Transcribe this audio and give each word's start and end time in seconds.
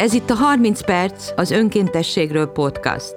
Ez 0.00 0.12
itt 0.12 0.30
a 0.30 0.34
30 0.34 0.84
perc 0.84 1.32
az 1.36 1.50
önkéntességről 1.50 2.46
podcast. 2.46 3.14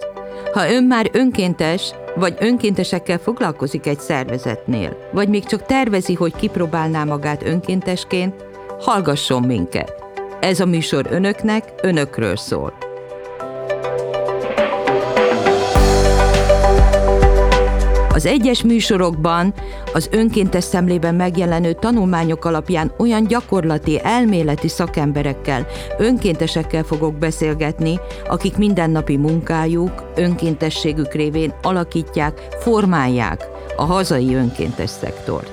Ha 0.53 0.71
ön 0.71 0.83
már 0.83 1.09
önkéntes, 1.13 1.91
vagy 2.15 2.35
önkéntesekkel 2.39 3.17
foglalkozik 3.17 3.87
egy 3.87 3.99
szervezetnél, 3.99 4.97
vagy 5.13 5.29
még 5.29 5.45
csak 5.45 5.65
tervezi, 5.65 6.13
hogy 6.13 6.35
kipróbálná 6.35 7.03
magát 7.03 7.43
önkéntesként, 7.43 8.45
hallgasson 8.79 9.43
minket. 9.43 9.93
Ez 10.41 10.59
a 10.59 10.65
műsor 10.65 11.07
önöknek, 11.09 11.73
önökről 11.81 12.35
szól. 12.35 12.82
Az 18.13 18.25
egyes 18.25 18.63
műsorokban 18.63 19.53
az 19.93 20.09
önkéntes 20.11 20.63
szemlében 20.63 21.15
megjelenő 21.15 21.73
tanulmányok 21.73 22.45
alapján 22.45 22.93
olyan 22.97 23.27
gyakorlati, 23.27 23.99
elméleti 24.03 24.67
szakemberekkel, 24.67 25.67
önkéntesekkel 25.97 26.83
fogok 26.83 27.15
beszélgetni, 27.15 27.99
akik 28.27 28.57
mindennapi 28.57 29.17
munkájuk, 29.17 30.11
önkéntességük 30.15 31.13
révén 31.13 31.53
alakítják, 31.61 32.47
formálják 32.59 33.47
a 33.75 33.83
hazai 33.83 34.35
önkéntes 34.35 34.89
szektort. 34.89 35.52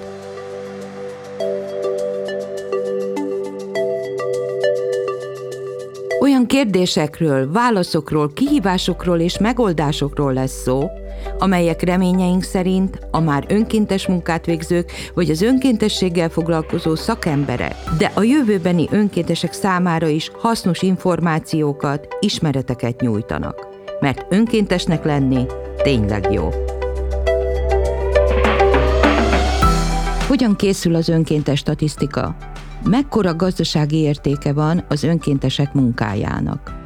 Kérdésekről, 6.51 7.53
válaszokról, 7.53 8.33
kihívásokról 8.33 9.19
és 9.19 9.39
megoldásokról 9.39 10.33
lesz 10.33 10.63
szó, 10.63 10.91
amelyek 11.39 11.83
reményeink 11.83 12.43
szerint 12.43 12.99
a 13.11 13.21
már 13.21 13.45
önkéntes 13.49 14.07
munkát 14.07 14.47
végzők 14.47 14.93
vagy 15.15 15.31
az 15.31 15.43
önkéntességgel 15.43 16.29
foglalkozó 16.29 16.95
szakemberek, 16.95 17.75
de 17.99 18.13
a 18.15 18.23
jövőbeni 18.23 18.87
önkéntesek 18.91 19.53
számára 19.53 20.07
is 20.07 20.31
hasznos 20.39 20.83
információkat, 20.83 22.07
ismereteket 22.21 23.01
nyújtanak. 23.01 23.67
Mert 24.01 24.27
önkéntesnek 24.29 25.05
lenni 25.05 25.47
tényleg 25.83 26.33
jó. 26.33 26.49
Hogyan 30.27 30.57
készül 30.57 30.95
az 30.95 31.09
önkéntes 31.09 31.59
statisztika? 31.59 32.50
Mekkora 32.85 33.35
gazdasági 33.37 33.97
értéke 33.97 34.53
van 34.53 34.85
az 34.89 35.03
önkéntesek 35.03 35.73
munkájának? 35.73 36.79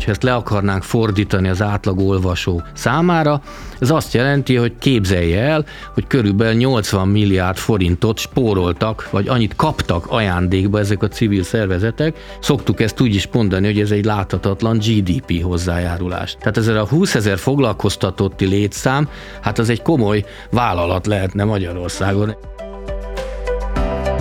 hogyha 0.00 0.14
ezt 0.14 0.22
le 0.22 0.34
akarnánk 0.34 0.82
fordítani 0.82 1.48
az 1.48 1.62
átlag 1.62 1.98
olvasó 1.98 2.62
számára, 2.74 3.40
ez 3.78 3.90
azt 3.90 4.14
jelenti, 4.14 4.56
hogy 4.56 4.72
képzelje 4.78 5.40
el, 5.42 5.64
hogy 5.94 6.06
körülbelül 6.06 6.54
80 6.54 7.08
milliárd 7.08 7.56
forintot 7.56 8.18
spóroltak, 8.18 9.08
vagy 9.10 9.28
annyit 9.28 9.56
kaptak 9.56 10.06
ajándékba 10.06 10.78
ezek 10.78 11.02
a 11.02 11.08
civil 11.08 11.42
szervezetek. 11.42 12.36
Szoktuk 12.40 12.80
ezt 12.80 13.00
úgy 13.00 13.14
is 13.14 13.28
mondani, 13.32 13.66
hogy 13.66 13.80
ez 13.80 13.90
egy 13.90 14.04
láthatatlan 14.04 14.78
GDP 14.78 15.42
hozzájárulás. 15.42 16.36
Tehát 16.38 16.56
ezzel 16.56 16.76
a 16.76 16.86
20 16.86 17.14
ezer 17.14 17.38
foglalkoztatotti 17.38 18.46
létszám, 18.46 19.08
hát 19.40 19.58
az 19.58 19.68
egy 19.68 19.82
komoly 19.82 20.24
vállalat 20.50 21.06
lehetne 21.06 21.44
Magyarországon. 21.44 22.34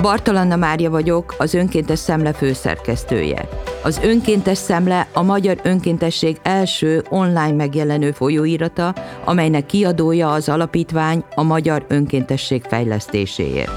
Bartalanna 0.02 0.56
Mária 0.56 0.90
vagyok, 0.90 1.36
az 1.38 1.54
Önkéntes 1.54 2.00
Szemle 2.00 2.34
főszerkesztője. 2.34 3.50
Az 3.84 4.00
Önkéntes 4.04 4.58
Szemle 4.58 5.08
a 5.14 5.22
Magyar 5.22 5.60
Önkéntesség 5.64 6.38
első 6.44 7.04
online 7.10 7.52
megjelenő 7.52 8.12
folyóirata, 8.12 8.96
amelynek 9.26 9.66
kiadója 9.66 10.32
az 10.32 10.50
alapítvány 10.50 11.24
a 11.36 11.44
Magyar 11.44 11.86
Önkéntesség 11.88 12.64
fejlesztéséért. 12.64 13.72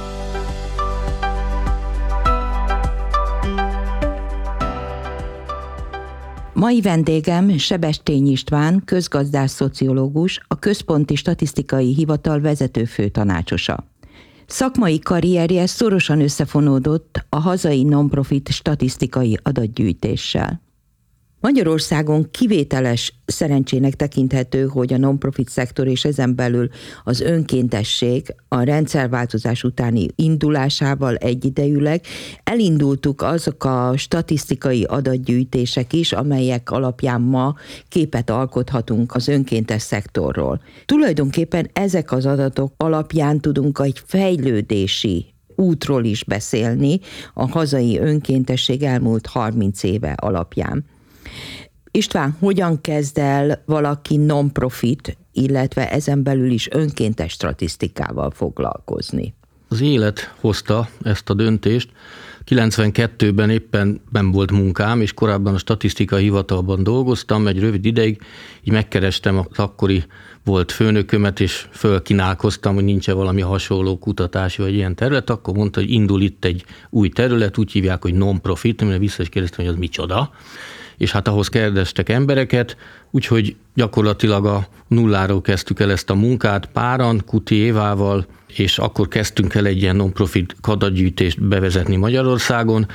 Mai 6.53 6.81
vendégem 6.81 7.59
Sebestény 7.59 8.31
István, 8.31 8.83
közgazdás 8.85 9.51
szociológus, 9.51 10.41
a 10.49 10.59
Központi 10.59 11.15
Statisztikai 11.15 11.95
Hivatal 11.95 12.41
vezető 12.41 12.85
főtanácsosa. 12.85 13.92
Szakmai 14.53 14.99
karrierje 14.99 15.67
szorosan 15.67 16.21
összefonódott 16.21 17.25
a 17.29 17.37
hazai 17.37 17.83
nonprofit 17.83 18.49
statisztikai 18.49 19.39
adatgyűjtéssel. 19.43 20.62
Magyarországon 21.43 22.31
kivételes 22.31 23.15
szerencsének 23.25 23.95
tekinthető, 23.95 24.67
hogy 24.67 24.93
a 24.93 24.99
non-profit 24.99 25.49
szektor 25.49 25.87
és 25.87 26.05
ezen 26.05 26.35
belül 26.35 26.69
az 27.05 27.21
önkéntesség 27.21 28.35
a 28.49 28.63
rendszerváltozás 28.63 29.65
utáni 29.65 30.07
indulásával 30.15 31.15
egyidejűleg 31.15 32.05
elindultuk 32.45 33.23
azok 33.23 33.65
a 33.65 33.93
statisztikai 33.97 34.85
adatgyűjtések 34.85 35.93
is, 35.93 36.13
amelyek 36.13 36.71
alapján 36.71 37.21
ma 37.21 37.55
képet 37.89 38.31
alkothatunk 38.31 39.15
az 39.15 39.29
önkéntes 39.29 39.83
szektorról. 39.83 40.61
Tulajdonképpen 40.85 41.71
ezek 41.73 42.13
az 42.13 42.27
adatok 42.27 42.73
alapján 42.77 43.41
tudunk 43.41 43.79
egy 43.83 44.03
fejlődési 44.07 45.27
útról 45.57 46.05
is 46.05 46.25
beszélni 46.25 47.01
a 47.35 47.49
hazai 47.49 47.99
önkéntesség 47.99 48.83
elmúlt 48.83 49.27
30 49.27 49.83
éve 49.83 50.13
alapján. 50.13 50.85
István, 51.91 52.37
hogyan 52.39 52.81
kezd 52.81 53.19
el 53.19 53.63
valaki 53.67 54.17
non-profit, 54.17 55.17
illetve 55.33 55.91
ezen 55.91 56.23
belül 56.23 56.51
is 56.51 56.69
önkéntes 56.71 57.33
statisztikával 57.33 58.31
foglalkozni? 58.31 59.35
Az 59.69 59.81
élet 59.81 60.35
hozta 60.41 60.89
ezt 61.03 61.31
a 61.31 61.35
döntést. 61.35 61.91
92-ben 62.47 63.51
éppen 63.51 64.01
nem 64.11 64.31
volt 64.31 64.51
munkám, 64.51 65.01
és 65.01 65.15
korábban 65.15 65.55
a 65.55 65.59
statisztikai 65.59 66.23
hivatalban 66.23 66.83
dolgoztam, 66.83 67.47
egy 67.47 67.59
rövid 67.59 67.85
ideig, 67.85 68.21
így 68.63 68.73
megkerestem 68.73 69.39
az 69.39 69.59
akkori 69.59 70.05
volt 70.45 70.73
főnökömet, 70.73 71.41
és 71.41 71.67
fölkinálkoztam, 71.71 72.75
hogy 72.75 72.85
nincs 72.85 73.11
valami 73.11 73.41
hasonló 73.41 73.99
kutatási 73.99 74.63
vagy 74.63 74.75
ilyen 74.75 74.95
terület, 74.95 75.31
akkor 75.31 75.55
mondta, 75.55 75.81
hogy 75.81 75.91
indul 75.91 76.23
itt 76.23 76.45
egy 76.45 76.65
új 76.91 77.09
terület, 77.09 77.59
úgy 77.59 77.73
hívják, 77.73 78.03
hogy 78.03 78.15
non-profit, 78.15 78.83
amire 78.83 78.99
vissza 78.99 79.23
is 79.23 79.29
kérdeztem, 79.29 79.65
hogy 79.65 79.75
az 79.75 79.81
micsoda 79.81 80.31
és 81.03 81.13
hát 81.13 81.29
ahhoz 81.29 81.49
kérdeztek 81.49 82.09
embereket, 82.09 82.77
úgyhogy 83.11 83.57
gyakorlatilag 83.75 84.47
a 84.47 84.67
nulláról 84.89 85.41
kezdtük 85.41 85.81
el 85.81 85.91
ezt 85.91 86.11
a 86.11 86.15
munkát 86.15 86.67
páran, 86.67 87.23
Kuti 87.27 87.55
Évával, 87.55 88.27
és 88.47 88.79
akkor 88.79 89.09
kezdtünk 89.09 89.55
el 89.55 89.67
egy 89.67 89.83
ilyen 89.83 89.97
non-profit 89.97 90.57
kadatgyűjtést 90.61 91.43
bevezetni 91.43 91.97
Magyarországon, 91.97 92.87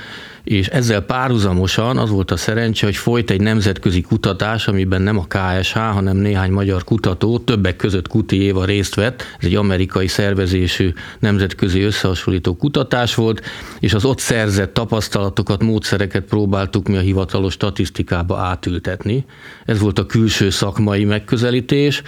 és 0.48 0.68
ezzel 0.68 1.02
párhuzamosan 1.02 1.98
az 1.98 2.10
volt 2.10 2.32
a 2.32 2.38
szerencse, 2.38 2.86
hogy 2.86 2.96
folyt 2.96 3.30
egy 3.30 3.42
nemzetközi 3.42 4.02
kutatás, 4.02 4.68
amiben 4.68 5.02
nem 5.02 5.18
a 5.18 5.26
KSH, 5.28 5.78
hanem 5.78 6.18
néhány 6.18 6.52
magyar 6.52 6.84
kutató, 6.84 7.38
többek 7.40 7.76
között 7.76 8.08
Kuti 8.08 8.42
Éva 8.42 8.66
részt 8.66 8.96
vett, 8.96 9.24
ez 9.40 9.46
egy 9.46 9.56
amerikai 9.56 10.08
szervezésű 10.08 10.94
nemzetközi 11.20 11.82
összehasonlító 11.82 12.56
kutatás 12.56 13.16
volt, 13.16 13.42
és 13.80 13.94
az 13.94 14.06
ott 14.06 14.20
szerzett 14.20 14.74
tapasztalatokat, 14.74 15.64
módszereket 15.64 16.24
próbáltuk 16.24 16.88
mi 16.88 16.98
a 16.98 17.00
hivatalos 17.00 17.54
statisztikába 17.54 18.38
átültetni. 18.38 19.26
Ez 19.66 19.80
volt 19.80 20.00
a 20.00 20.06
külső 20.06 20.50
szakmai 20.50 21.06
megközelítés. 21.06 22.02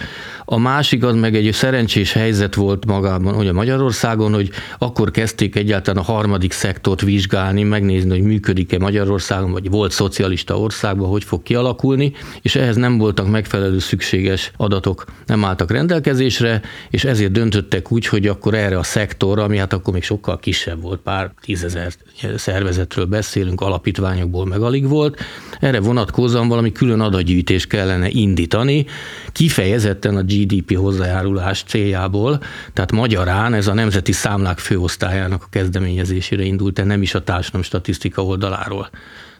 A 0.44 0.58
másik 0.58 1.04
az 1.04 1.14
meg 1.14 1.34
egy 1.34 1.52
szerencsés 1.52 2.12
helyzet 2.12 2.54
volt 2.54 2.86
magában, 2.86 3.34
hogy 3.34 3.48
a 3.48 3.52
Magyarországon, 3.52 4.34
hogy 4.34 4.50
akkor 4.78 5.10
kezdték 5.10 5.56
egyáltalán 5.56 6.02
a 6.02 6.12
harmadik 6.12 6.52
szektort 6.52 7.00
vizsgálni, 7.00 7.62
megnézni, 7.62 8.10
hogy 8.10 8.28
működik-e 8.30 8.78
Magyarországon, 8.78 9.52
vagy 9.52 9.70
volt 9.70 9.92
szocialista 9.92 10.58
országban, 10.58 11.08
hogy 11.08 11.24
fog 11.24 11.42
kialakulni, 11.42 12.12
és 12.42 12.54
ehhez 12.54 12.76
nem 12.76 12.98
voltak 12.98 13.30
megfelelő 13.30 13.78
szükséges 13.78 14.52
adatok, 14.56 15.04
nem 15.26 15.44
álltak 15.44 15.70
rendelkezésre, 15.70 16.62
és 16.90 17.04
ezért 17.04 17.32
döntöttek 17.32 17.92
úgy, 17.92 18.06
hogy 18.06 18.26
akkor 18.26 18.54
erre 18.54 18.78
a 18.78 18.82
szektorra, 18.82 19.42
ami 19.42 19.56
hát 19.56 19.72
akkor 19.72 19.92
még 19.92 20.02
sokkal 20.02 20.38
kisebb 20.38 20.82
volt, 20.82 21.00
pár 21.00 21.32
tízezer 21.40 21.92
szervezetről 22.36 23.04
beszélünk, 23.04 23.60
alapítványokból 23.60 24.46
meg 24.46 24.60
alig 24.60 24.88
volt, 24.88 25.18
erre 25.60 25.80
vonatkozóan 25.80 26.48
valami 26.48 26.72
külön 26.72 27.00
adatgyűjtést 27.00 27.66
kellene 27.66 28.08
indítani, 28.08 28.86
kifejezetten 29.32 30.16
a 30.16 30.22
GDP 30.22 30.76
hozzájárulás 30.76 31.62
céljából, 31.62 32.42
tehát 32.72 32.92
magyarán 32.92 33.54
ez 33.54 33.66
a 33.66 33.74
Nemzeti 33.74 34.12
Számlák 34.12 34.58
Főosztályának 34.58 35.42
a 35.42 35.48
kezdeményezésére 35.50 36.42
indult, 36.42 36.74
de 36.74 36.84
nem 36.84 37.02
is 37.02 37.14
a 37.14 37.24
társadalom 37.24 37.62
statisztika 38.10 38.24
oldaláról. 38.24 38.90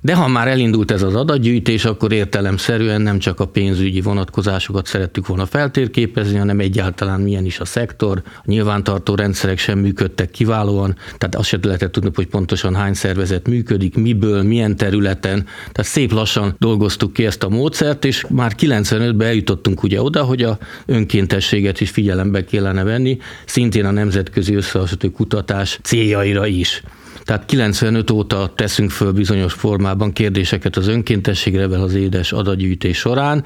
De 0.02 0.14
ha 0.14 0.28
már 0.28 0.48
elindult 0.48 0.90
ez 0.90 1.02
az 1.02 1.14
adatgyűjtés, 1.14 1.84
akkor 1.84 2.12
értelemszerűen 2.12 3.00
nem 3.00 3.18
csak 3.18 3.40
a 3.40 3.46
pénzügyi 3.46 4.00
vonatkozásokat 4.00 4.86
szerettük 4.86 5.26
volna 5.26 5.46
feltérképezni, 5.46 6.38
hanem 6.38 6.60
egyáltalán 6.60 7.20
milyen 7.20 7.44
is 7.44 7.60
a 7.60 7.64
szektor. 7.64 8.22
A 8.24 8.42
nyilvántartó 8.44 9.14
rendszerek 9.14 9.58
sem 9.58 9.78
működtek 9.78 10.30
kiválóan, 10.30 10.96
tehát 11.18 11.34
azt 11.34 11.48
sem 11.48 11.60
lehetett 11.62 11.92
tudni, 11.92 12.10
hogy 12.14 12.26
pontosan 12.26 12.74
hány 12.74 12.94
szervezet 12.94 13.48
működik, 13.48 13.94
miből, 13.96 14.42
milyen 14.42 14.76
területen. 14.76 15.46
Tehát 15.72 15.90
szép 15.90 16.12
lassan 16.12 16.54
dolgoztuk 16.58 17.12
ki 17.12 17.26
ezt 17.26 17.42
a 17.42 17.48
módszert, 17.48 18.04
és 18.04 18.24
már 18.28 18.52
95-ben 18.58 19.28
eljutottunk 19.28 19.82
ugye 19.82 20.02
oda, 20.02 20.22
hogy 20.22 20.42
a 20.42 20.58
önkéntességet 20.86 21.80
is 21.80 21.90
figyelembe 21.90 22.44
kellene 22.44 22.82
venni, 22.82 23.18
szintén 23.44 23.84
a 23.84 23.90
nemzetközi 23.90 24.54
összehasonlító 24.54 25.10
kutatás 25.10 25.78
céljaira 25.82 26.46
is. 26.46 26.82
Tehát 27.24 27.44
95 27.44 28.10
óta 28.10 28.52
teszünk 28.54 28.90
föl 28.90 29.12
bizonyos 29.12 29.52
formában 29.52 30.12
kérdéseket 30.12 30.76
az 30.76 30.88
önkéntességre 30.88 31.64
az 31.64 31.94
édes 31.94 32.32
adatgyűjtés 32.32 32.98
során. 32.98 33.44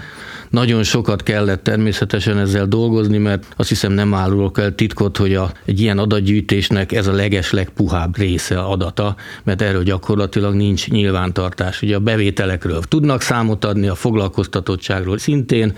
Nagyon 0.51 0.83
sokat 0.83 1.23
kellett 1.23 1.63
természetesen 1.63 2.39
ezzel 2.39 2.67
dolgozni, 2.67 3.19
mert 3.19 3.47
azt 3.57 3.69
hiszem 3.69 3.93
nem 3.93 4.15
árulok 4.15 4.59
el 4.59 4.75
titkot, 4.75 5.17
hogy 5.17 5.35
a, 5.35 5.53
egy 5.65 5.81
ilyen 5.81 5.99
adatgyűjtésnek 5.99 6.93
ez 6.93 7.07
a 7.07 7.13
leges 7.13 7.51
legpuhább 7.51 8.17
része 8.17 8.59
adata, 8.59 9.17
mert 9.43 9.63
erről 9.63 9.83
gyakorlatilag 9.83 10.55
nincs 10.55 10.89
nyilvántartás. 10.89 11.83
Ugye 11.83 11.97
a 11.97 12.01
bevételekről 12.01 12.83
tudnak 12.89 13.21
számot 13.21 13.65
adni, 13.65 13.87
a 13.87 13.95
foglalkoztatottságról 13.95 15.19
szintén, 15.19 15.77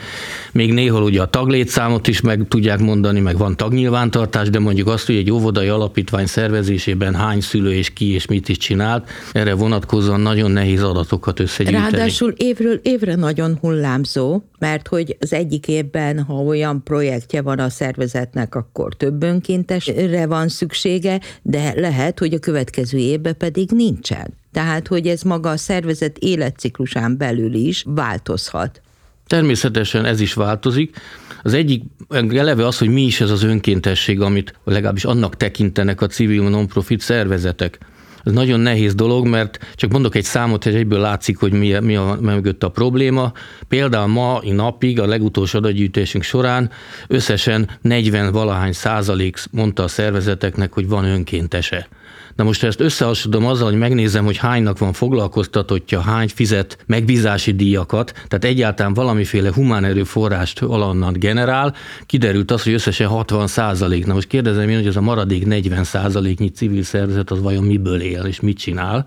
még 0.53 0.73
néhol 0.73 1.03
ugye 1.03 1.23
a 1.23 1.27
taglétszámot 1.27 2.09
is 2.09 2.21
meg 2.21 2.45
tudják 2.49 2.79
mondani, 2.79 3.21
meg 3.21 3.37
van 3.37 3.57
tagnyilvántartás, 3.57 4.51
de 4.51 4.59
mondjuk 4.59 4.89
azt, 4.89 5.07
hogy 5.07 5.17
egy 5.17 5.31
óvodai 5.31 5.69
alapítvány 5.69 6.27
szervezésében 6.27 7.15
hány 7.15 7.41
szülő 7.41 7.73
és 7.73 7.86
ki 7.93 8.13
és 8.13 8.27
mit 8.27 8.49
is 8.49 8.57
csinált, 8.57 9.09
erre 9.33 9.55
vonatkozóan 9.55 10.21
nagyon 10.21 10.51
nehéz 10.51 10.83
adatokat 10.83 11.41
összegyűjteni. 11.41 11.91
Ráadásul 11.91 12.35
évről 12.37 12.81
évre 12.83 13.15
nagyon 13.15 13.59
hullámzó, 13.61 14.43
mert 14.59 14.89
hogy 14.89 15.17
az 15.21 15.33
egyik 15.33 15.69
évben, 15.69 16.23
ha 16.23 16.35
olyan 16.35 16.83
projektje 16.83 17.43
van 17.43 17.59
a 17.59 17.69
szervezetnek, 17.69 18.55
akkor 18.55 18.95
több 18.95 19.23
önkéntesre 19.23 20.27
van 20.27 20.49
szüksége, 20.49 21.21
de 21.43 21.73
lehet, 21.77 22.19
hogy 22.19 22.35
a 22.35 22.39
következő 22.39 22.99
évben 22.99 23.37
pedig 23.37 23.71
nincsen. 23.71 24.35
Tehát, 24.53 24.87
hogy 24.87 25.07
ez 25.07 25.23
maga 25.23 25.51
a 25.51 25.57
szervezet 25.57 26.19
életciklusán 26.19 27.17
belül 27.17 27.55
is 27.55 27.85
változhat. 27.87 28.81
Természetesen 29.27 30.05
ez 30.05 30.21
is 30.21 30.35
változik. 30.35 30.97
Az 31.43 31.55
egyik 31.55 31.83
eleve 32.31 32.67
az, 32.67 32.79
hogy 32.79 32.89
mi 32.89 33.03
is 33.03 33.21
ez 33.21 33.31
az 33.31 33.43
önkéntesség, 33.43 34.21
amit 34.21 34.55
legalábbis 34.65 35.05
annak 35.05 35.37
tekintenek 35.37 36.01
a 36.01 36.07
civil 36.07 36.49
non-profit 36.49 37.01
szervezetek. 37.01 37.79
Ez 38.25 38.33
nagyon 38.33 38.61
nehéz 38.61 38.95
dolog, 38.95 39.27
mert 39.27 39.59
csak 39.75 39.91
mondok 39.91 40.15
egy 40.15 40.25
számot, 40.25 40.65
hogy 40.65 40.75
egyből 40.75 41.01
látszik, 41.01 41.39
hogy 41.39 41.53
mi, 41.53 41.79
mi 41.81 41.97
a 41.97 42.19
mögött 42.21 42.63
a 42.63 42.69
probléma. 42.69 43.33
Például 43.69 44.07
ma 44.07 44.41
napig, 44.45 45.01
a 45.01 45.07
legutolsó 45.07 45.59
adatgyűjtésünk 45.59 46.25
során 46.25 46.71
összesen 47.09 47.69
40 47.81 48.33
valahány 48.33 48.73
százalék 48.73 49.39
mondta 49.51 49.83
a 49.83 49.89
szervezeteknek, 49.89 50.73
hogy 50.73 50.89
van 50.89 51.05
önkéntese. 51.05 51.89
Na 52.37 52.45
most 52.45 52.63
ezt 52.63 52.81
összehasonlítom 52.81 53.47
azzal, 53.47 53.71
hogy 53.71 53.79
megnézem, 53.79 54.25
hogy 54.25 54.37
hánynak 54.37 54.79
van 54.79 54.93
foglalkoztatottja, 54.93 56.01
hány 56.01 56.29
fizet 56.29 56.79
megbízási 56.87 57.53
díjakat, 57.53 58.13
tehát 58.13 58.45
egyáltalán 58.45 58.95
valamiféle 58.95 59.53
humán 59.53 59.85
erőforrást 59.85 60.59
valonnan 60.59 61.13
generál, 61.13 61.75
kiderült 62.07 62.51
az, 62.51 62.63
hogy 62.63 62.73
összesen 62.73 63.07
60 63.07 63.47
százalék. 63.47 64.07
Na 64.07 64.15
most 64.15 64.29
kérdezem 64.29 64.69
én, 64.69 64.77
hogy 64.77 64.87
ez 64.87 64.97
a 64.97 65.01
maradék 65.01 65.47
40 65.47 65.85
százaléknyi 65.85 66.49
civil 66.49 66.83
szervezet 66.83 67.31
az 67.31 67.43
vajon 67.43 67.65
miből 67.65 68.01
él 68.01 68.25
és 68.25 68.41
mit 68.41 68.59
csinál. 68.59 69.07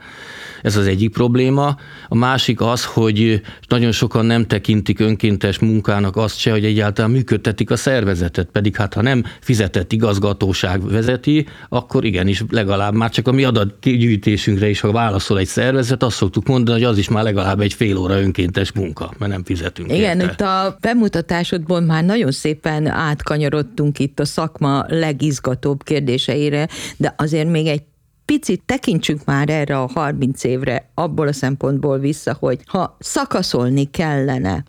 Ez 0.61 0.75
az 0.75 0.87
egyik 0.87 1.11
probléma. 1.11 1.75
A 2.07 2.15
másik 2.15 2.61
az, 2.61 2.85
hogy 2.85 3.41
nagyon 3.67 3.91
sokan 3.91 4.25
nem 4.25 4.45
tekintik 4.45 4.99
önkéntes 4.99 5.59
munkának 5.59 6.15
azt 6.15 6.37
se, 6.37 6.51
hogy 6.51 6.65
egyáltalán 6.65 7.11
működtetik 7.11 7.71
a 7.71 7.75
szervezetet, 7.75 8.49
pedig 8.51 8.75
hát 8.75 8.93
ha 8.93 9.01
nem 9.01 9.23
fizetett 9.39 9.91
igazgatóság 9.91 10.89
vezeti, 10.89 11.47
akkor 11.69 12.05
igenis 12.05 12.43
legalább 12.49 12.93
már 12.93 13.09
csak 13.09 13.18
a 13.27 13.31
mi 13.31 13.43
adatgyűjtésünkre 13.43 14.69
is, 14.69 14.79
ha 14.79 14.91
válaszol 14.91 15.39
egy 15.39 15.47
szervezet, 15.47 16.03
azt 16.03 16.15
szoktuk 16.15 16.47
mondani, 16.47 16.81
hogy 16.81 16.89
az 16.89 16.97
is 16.97 17.09
már 17.09 17.23
legalább 17.23 17.59
egy 17.59 17.73
fél 17.73 17.97
óra 17.97 18.21
önkéntes 18.21 18.71
munka, 18.71 19.13
mert 19.17 19.31
nem 19.31 19.43
fizetünk 19.43 19.91
Igen, 19.91 20.19
érte. 20.19 20.31
itt 20.31 20.41
a 20.41 20.77
bemutatásodból 20.81 21.79
már 21.79 22.03
nagyon 22.03 22.31
szépen 22.31 22.87
átkanyarodtunk 22.87 23.99
itt 23.99 24.19
a 24.19 24.25
szakma 24.25 24.85
legizgatóbb 24.87 25.83
kérdéseire, 25.83 26.67
de 26.97 27.13
azért 27.17 27.49
még 27.49 27.67
egy 27.67 27.81
picit 28.25 28.61
tekintsünk 28.65 29.25
már 29.25 29.49
erre 29.49 29.79
a 29.79 29.89
30 29.93 30.43
évre 30.43 30.89
abból 30.93 31.27
a 31.27 31.33
szempontból 31.33 31.99
vissza, 31.99 32.35
hogy 32.39 32.59
ha 32.65 32.97
szakaszolni 32.99 33.83
kellene 33.91 34.63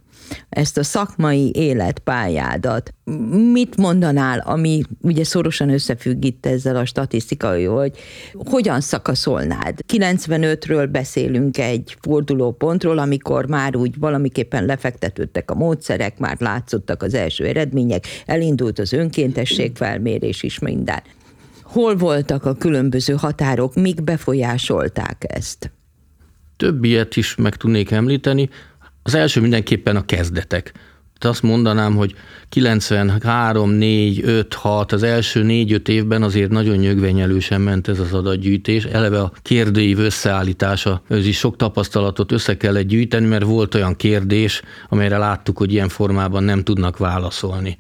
ezt 0.49 0.79
a 0.79 0.83
szakmai 0.83 1.51
életpályádat. 1.55 2.95
Mit 3.53 3.77
mondanál, 3.77 4.39
ami 4.39 4.83
ugye 5.01 5.25
szorosan 5.25 5.71
összefügg 5.71 6.25
itt 6.25 6.47
ezzel 6.47 6.77
a 6.77 6.85
statisztikai, 6.85 7.65
hogy 7.65 7.99
hogyan 8.33 8.81
szakaszolnád? 8.81 9.79
95-ről 9.93 10.89
beszélünk 10.93 11.59
egy 11.59 11.97
fordulópontról, 12.01 12.99
amikor 12.99 13.47
már 13.47 13.77
úgy 13.77 13.99
valamiképpen 13.99 14.65
lefektetődtek 14.65 15.51
a 15.51 15.55
módszerek, 15.55 16.19
már 16.19 16.37
látszottak 16.39 17.03
az 17.03 17.15
első 17.15 17.45
eredmények, 17.45 18.05
elindult 18.27 18.79
az 18.79 18.93
önkéntesség 18.93 19.77
felmérés 19.77 20.43
is 20.43 20.59
minden. 20.59 21.03
Hol 21.63 21.97
voltak 21.97 22.45
a 22.45 22.55
különböző 22.55 23.15
határok, 23.15 23.75
mik 23.75 24.03
befolyásolták 24.03 25.25
ezt? 25.29 25.71
Több 26.57 26.85
ilyet 26.85 27.17
is 27.17 27.35
meg 27.35 27.57
tudnék 27.57 27.91
említeni. 27.91 28.49
Az 29.03 29.15
első 29.15 29.41
mindenképpen 29.41 29.97
a 29.97 30.05
kezdetek. 30.05 30.73
De 31.21 31.29
azt 31.29 31.43
mondanám, 31.43 31.97
hogy 31.97 32.15
93, 32.49 33.71
4, 33.71 34.21
5, 34.25 34.55
6, 34.55 34.93
az 34.93 35.03
első 35.03 35.45
4-5 35.47 35.89
évben 35.89 36.23
azért 36.23 36.51
nagyon 36.51 36.77
nyögvenyelősen 36.77 37.61
ment 37.61 37.89
ez 37.89 37.99
az 37.99 38.13
adatgyűjtés. 38.13 38.85
Eleve 38.85 39.21
a 39.21 39.33
kérdőív 39.43 39.99
összeállítása, 39.99 41.03
ez 41.09 41.27
is 41.27 41.39
sok 41.39 41.57
tapasztalatot 41.57 42.33
össze 42.33 42.57
kellett 42.57 42.87
gyűjteni, 42.87 43.27
mert 43.27 43.45
volt 43.45 43.75
olyan 43.75 43.97
kérdés, 43.97 44.63
amelyre 44.89 45.19
láttuk, 45.19 45.59
hogy 45.59 45.73
ilyen 45.73 45.89
formában 45.89 46.43
nem 46.43 46.63
tudnak 46.63 46.99
válaszolni. 46.99 47.77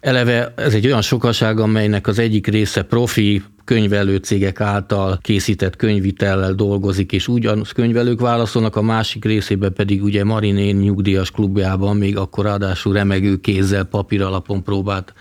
Eleve 0.00 0.52
ez 0.56 0.74
egy 0.74 0.86
olyan 0.86 1.02
sokaság, 1.02 1.60
amelynek 1.60 2.06
az 2.06 2.18
egyik 2.18 2.46
része 2.46 2.82
profi, 2.82 3.42
könyvelő 3.70 4.16
cégek 4.16 4.60
által 4.60 5.18
készített 5.22 5.76
könyvitellel 5.76 6.52
dolgozik, 6.52 7.12
és 7.12 7.28
ugyan 7.28 7.64
könyvelők 7.74 8.20
válaszolnak, 8.20 8.76
a 8.76 8.82
másik 8.82 9.24
részében 9.24 9.72
pedig 9.72 10.02
ugye 10.02 10.24
Marinén 10.24 10.76
nyugdíjas 10.76 11.30
klubjában 11.30 11.96
még 11.96 12.16
akkor 12.16 12.44
ráadásul 12.44 12.92
remegő 12.92 13.36
kézzel, 13.36 13.84
papír 13.84 14.22
alapon 14.22 14.62
próbált 14.62 15.14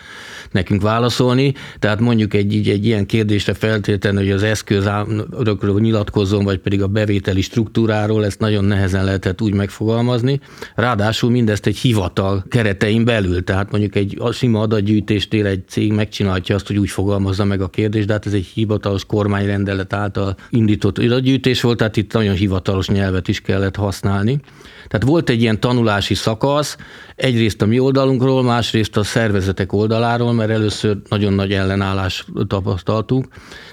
nekünk 0.51 0.81
válaszolni. 0.81 1.53
Tehát 1.79 1.99
mondjuk 1.99 2.33
egy, 2.33 2.55
egy, 2.55 2.69
egy 2.69 2.85
ilyen 2.85 3.05
kérdésre 3.05 3.53
feltétlenül, 3.53 4.21
hogy 4.21 4.31
az 4.31 4.43
eszközről 4.43 5.79
nyilatkozzon, 5.79 6.43
vagy 6.43 6.59
pedig 6.59 6.81
a 6.81 6.87
bevételi 6.87 7.41
struktúráról, 7.41 8.25
ezt 8.25 8.39
nagyon 8.39 8.65
nehezen 8.65 9.03
lehetett 9.03 9.41
úgy 9.41 9.53
megfogalmazni. 9.53 10.39
Ráadásul 10.75 11.29
mindezt 11.29 11.65
egy 11.65 11.77
hivatal 11.77 12.45
keretein 12.47 13.05
belül, 13.05 13.43
tehát 13.43 13.71
mondjuk 13.71 13.95
egy 13.95 14.21
sima 14.31 14.59
adatgyűjtéstél 14.59 15.45
egy 15.45 15.63
cég 15.67 15.93
megcsinálja 15.93 16.55
azt, 16.55 16.67
hogy 16.67 16.77
úgy 16.77 16.89
fogalmazza 16.89 17.43
meg 17.43 17.61
a 17.61 17.67
kérdést, 17.67 18.07
de 18.07 18.13
hát 18.13 18.25
ez 18.25 18.33
egy 18.33 18.38
hivatalos 18.39 19.05
kormányrendelet 19.05 19.93
által 19.93 20.35
indított 20.49 20.97
adatgyűjtés 20.97 21.61
volt, 21.61 21.77
tehát 21.77 21.97
itt 21.97 22.13
nagyon 22.13 22.35
hivatalos 22.35 22.87
nyelvet 22.87 23.27
is 23.27 23.41
kellett 23.41 23.75
használni. 23.75 24.39
Tehát 24.87 25.05
volt 25.05 25.29
egy 25.29 25.41
ilyen 25.41 25.59
tanulási 25.59 26.13
szakasz, 26.13 26.77
egyrészt 27.15 27.61
a 27.61 27.65
mi 27.65 27.79
oldalunkról, 27.79 28.43
másrészt 28.43 28.97
a 28.97 29.03
szervezetek 29.03 29.73
oldaláról, 29.73 30.33
mert 30.33 30.49
először 30.49 30.97
nagyon 31.09 31.33
nagy 31.33 31.53
ellenállás 31.53 32.25
tapasztaltunk. 32.47 33.27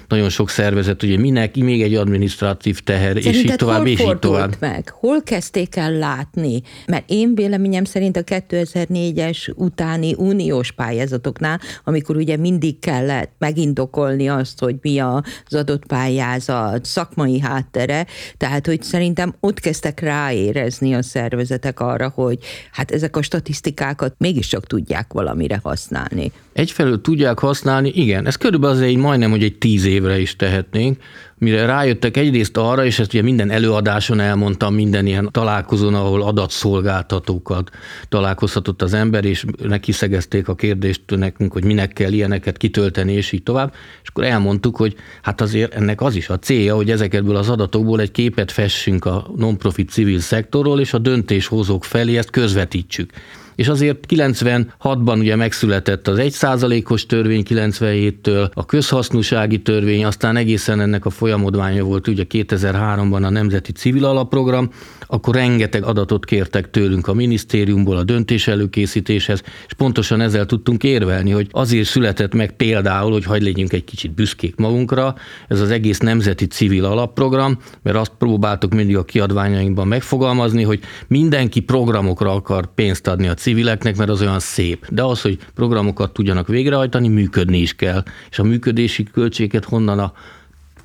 Nagyon 0.07 0.29
sok 0.29 0.49
szervezet, 0.49 1.03
ugye 1.03 1.17
minek, 1.17 1.55
még 1.55 1.81
egy 1.81 1.95
adminisztratív 1.95 2.79
teher, 2.79 3.15
Szerinted 3.15 3.33
és 3.33 3.43
így 3.43 3.55
tovább, 3.55 3.77
hol 3.77 3.87
és 3.87 3.99
így 3.99 4.17
tovább. 4.19 4.55
meg? 4.59 4.89
Hol 4.89 5.21
kezdték 5.23 5.75
el 5.75 5.91
látni? 5.91 6.61
Mert 6.87 7.03
én 7.07 7.35
véleményem 7.35 7.83
szerint 7.83 8.17
a 8.17 8.23
2004-es 8.23 9.55
utáni 9.55 10.13
uniós 10.17 10.71
pályázatoknál, 10.71 11.59
amikor 11.83 12.15
ugye 12.15 12.37
mindig 12.37 12.79
kellett 12.79 13.31
megindokolni 13.37 14.27
azt, 14.27 14.56
hogy 14.59 14.75
mi 14.81 14.99
az 14.99 15.23
adott 15.49 15.85
pályázat, 15.85 16.85
szakmai 16.85 17.39
háttere, 17.39 18.05
tehát 18.37 18.65
hogy 18.65 18.83
szerintem 18.83 19.35
ott 19.39 19.59
kezdtek 19.59 19.99
ráérezni 19.99 20.95
a 20.95 21.01
szervezetek 21.01 21.79
arra, 21.79 22.09
hogy 22.09 22.39
hát 22.71 22.91
ezek 22.91 23.15
a 23.15 23.21
statisztikákat 23.21 24.15
mégiscsak 24.17 24.67
tudják 24.67 25.13
valamire 25.13 25.59
használni. 25.63 26.31
Egyfelől 26.57 27.01
tudják 27.01 27.39
használni, 27.39 27.91
igen, 27.93 28.25
ez 28.25 28.35
körülbelül 28.35 28.75
azért 28.75 28.89
egy 28.89 28.97
majdnem, 28.97 29.29
hogy 29.29 29.43
egy 29.43 29.57
tíz 29.57 29.85
évre 29.85 30.19
is 30.19 30.35
tehetnénk, 30.35 30.97
mire 31.37 31.65
rájöttek 31.65 32.17
egyrészt 32.17 32.57
arra, 32.57 32.85
és 32.85 32.99
ezt 32.99 33.13
ugye 33.13 33.21
minden 33.21 33.49
előadáson 33.49 34.19
elmondtam, 34.19 34.73
minden 34.73 35.05
ilyen 35.05 35.29
találkozón, 35.31 35.93
ahol 35.93 36.21
adatszolgáltatókat 36.21 37.69
találkozhatott 38.09 38.81
az 38.81 38.93
ember, 38.93 39.25
és 39.25 39.45
neki 39.63 39.91
szegezték 39.91 40.47
a 40.47 40.55
kérdést 40.55 41.01
nekünk, 41.05 41.53
hogy 41.53 41.63
minek 41.63 41.93
kell 41.93 42.11
ilyeneket 42.11 42.57
kitölteni, 42.57 43.13
és 43.13 43.31
így 43.31 43.43
tovább. 43.43 43.73
És 44.03 44.09
akkor 44.09 44.23
elmondtuk, 44.23 44.75
hogy 44.75 44.95
hát 45.21 45.41
azért 45.41 45.73
ennek 45.73 46.01
az 46.01 46.15
is 46.15 46.29
a 46.29 46.39
célja, 46.39 46.75
hogy 46.75 46.91
ezekből 46.91 47.35
az 47.35 47.49
adatokból 47.49 48.01
egy 48.01 48.11
képet 48.11 48.51
fessünk 48.51 49.05
a 49.05 49.27
non-profit 49.35 49.89
civil 49.89 50.19
szektorról, 50.19 50.79
és 50.79 50.93
a 50.93 50.97
döntéshozók 50.97 51.83
felé 51.83 52.17
ezt 52.17 52.29
közvetítsük. 52.29 53.11
És 53.57 53.67
azért 53.67 54.05
96-ban 54.09 55.19
ugye 55.19 55.35
megszületett 55.35 56.07
az 56.07 56.17
1%-os 56.21 57.05
törvény 57.05 57.43
97-től, 57.49 58.51
a 58.53 58.65
közhasznúsági 58.65 59.61
törvény, 59.61 60.05
aztán 60.05 60.35
egészen 60.35 60.79
ennek 60.79 61.05
a 61.05 61.09
folyamodványa 61.09 61.83
volt 61.83 62.07
ugye 62.07 62.23
2003-ban 62.29 63.23
a 63.23 63.29
Nemzeti 63.29 63.71
Civil 63.71 64.05
Alapprogram, 64.05 64.69
akkor 65.07 65.35
rengeteg 65.35 65.83
adatot 65.83 66.25
kértek 66.25 66.69
tőlünk 66.69 67.07
a 67.07 67.13
minisztériumból 67.13 67.97
a 67.97 68.03
döntés 68.03 68.47
előkészítéshez, 68.47 69.43
és 69.67 69.73
pontosan 69.73 70.21
ezzel 70.21 70.45
tudtunk 70.45 70.83
érvelni, 70.83 71.31
hogy 71.31 71.47
azért 71.51 71.87
született 71.87 72.33
meg 72.33 72.51
például, 72.51 73.11
hogy 73.11 73.25
hagyd 73.25 73.43
legyünk 73.43 73.73
egy 73.73 73.83
kicsit 73.83 74.11
büszkék 74.11 74.55
magunkra, 74.55 75.15
ez 75.47 75.61
az 75.61 75.71
egész 75.71 75.97
Nemzeti 75.99 76.47
Civil 76.47 76.85
Alapprogram, 76.85 77.57
mert 77.83 77.97
azt 77.97 78.11
próbáltuk 78.17 78.73
mindig 78.73 78.97
a 78.97 79.03
kiadványainkban 79.03 79.87
megfogalmazni, 79.87 80.63
hogy 80.63 80.79
mindenki 81.07 81.59
programokra 81.59 82.31
akar 82.31 82.73
pénzt 82.73 83.07
adni 83.07 83.27
a 83.27 83.33
civileknek, 83.47 83.95
mert 83.95 84.09
az 84.09 84.21
olyan 84.21 84.39
szép. 84.39 84.85
De 84.89 85.03
az, 85.03 85.21
hogy 85.21 85.37
programokat 85.55 86.13
tudjanak 86.13 86.47
végrehajtani, 86.47 87.07
működni 87.07 87.57
is 87.57 87.75
kell. 87.75 88.03
És 88.29 88.39
a 88.39 88.43
működési 88.43 89.03
költséget 89.03 89.63
honnan 89.63 89.99
a 89.99 90.13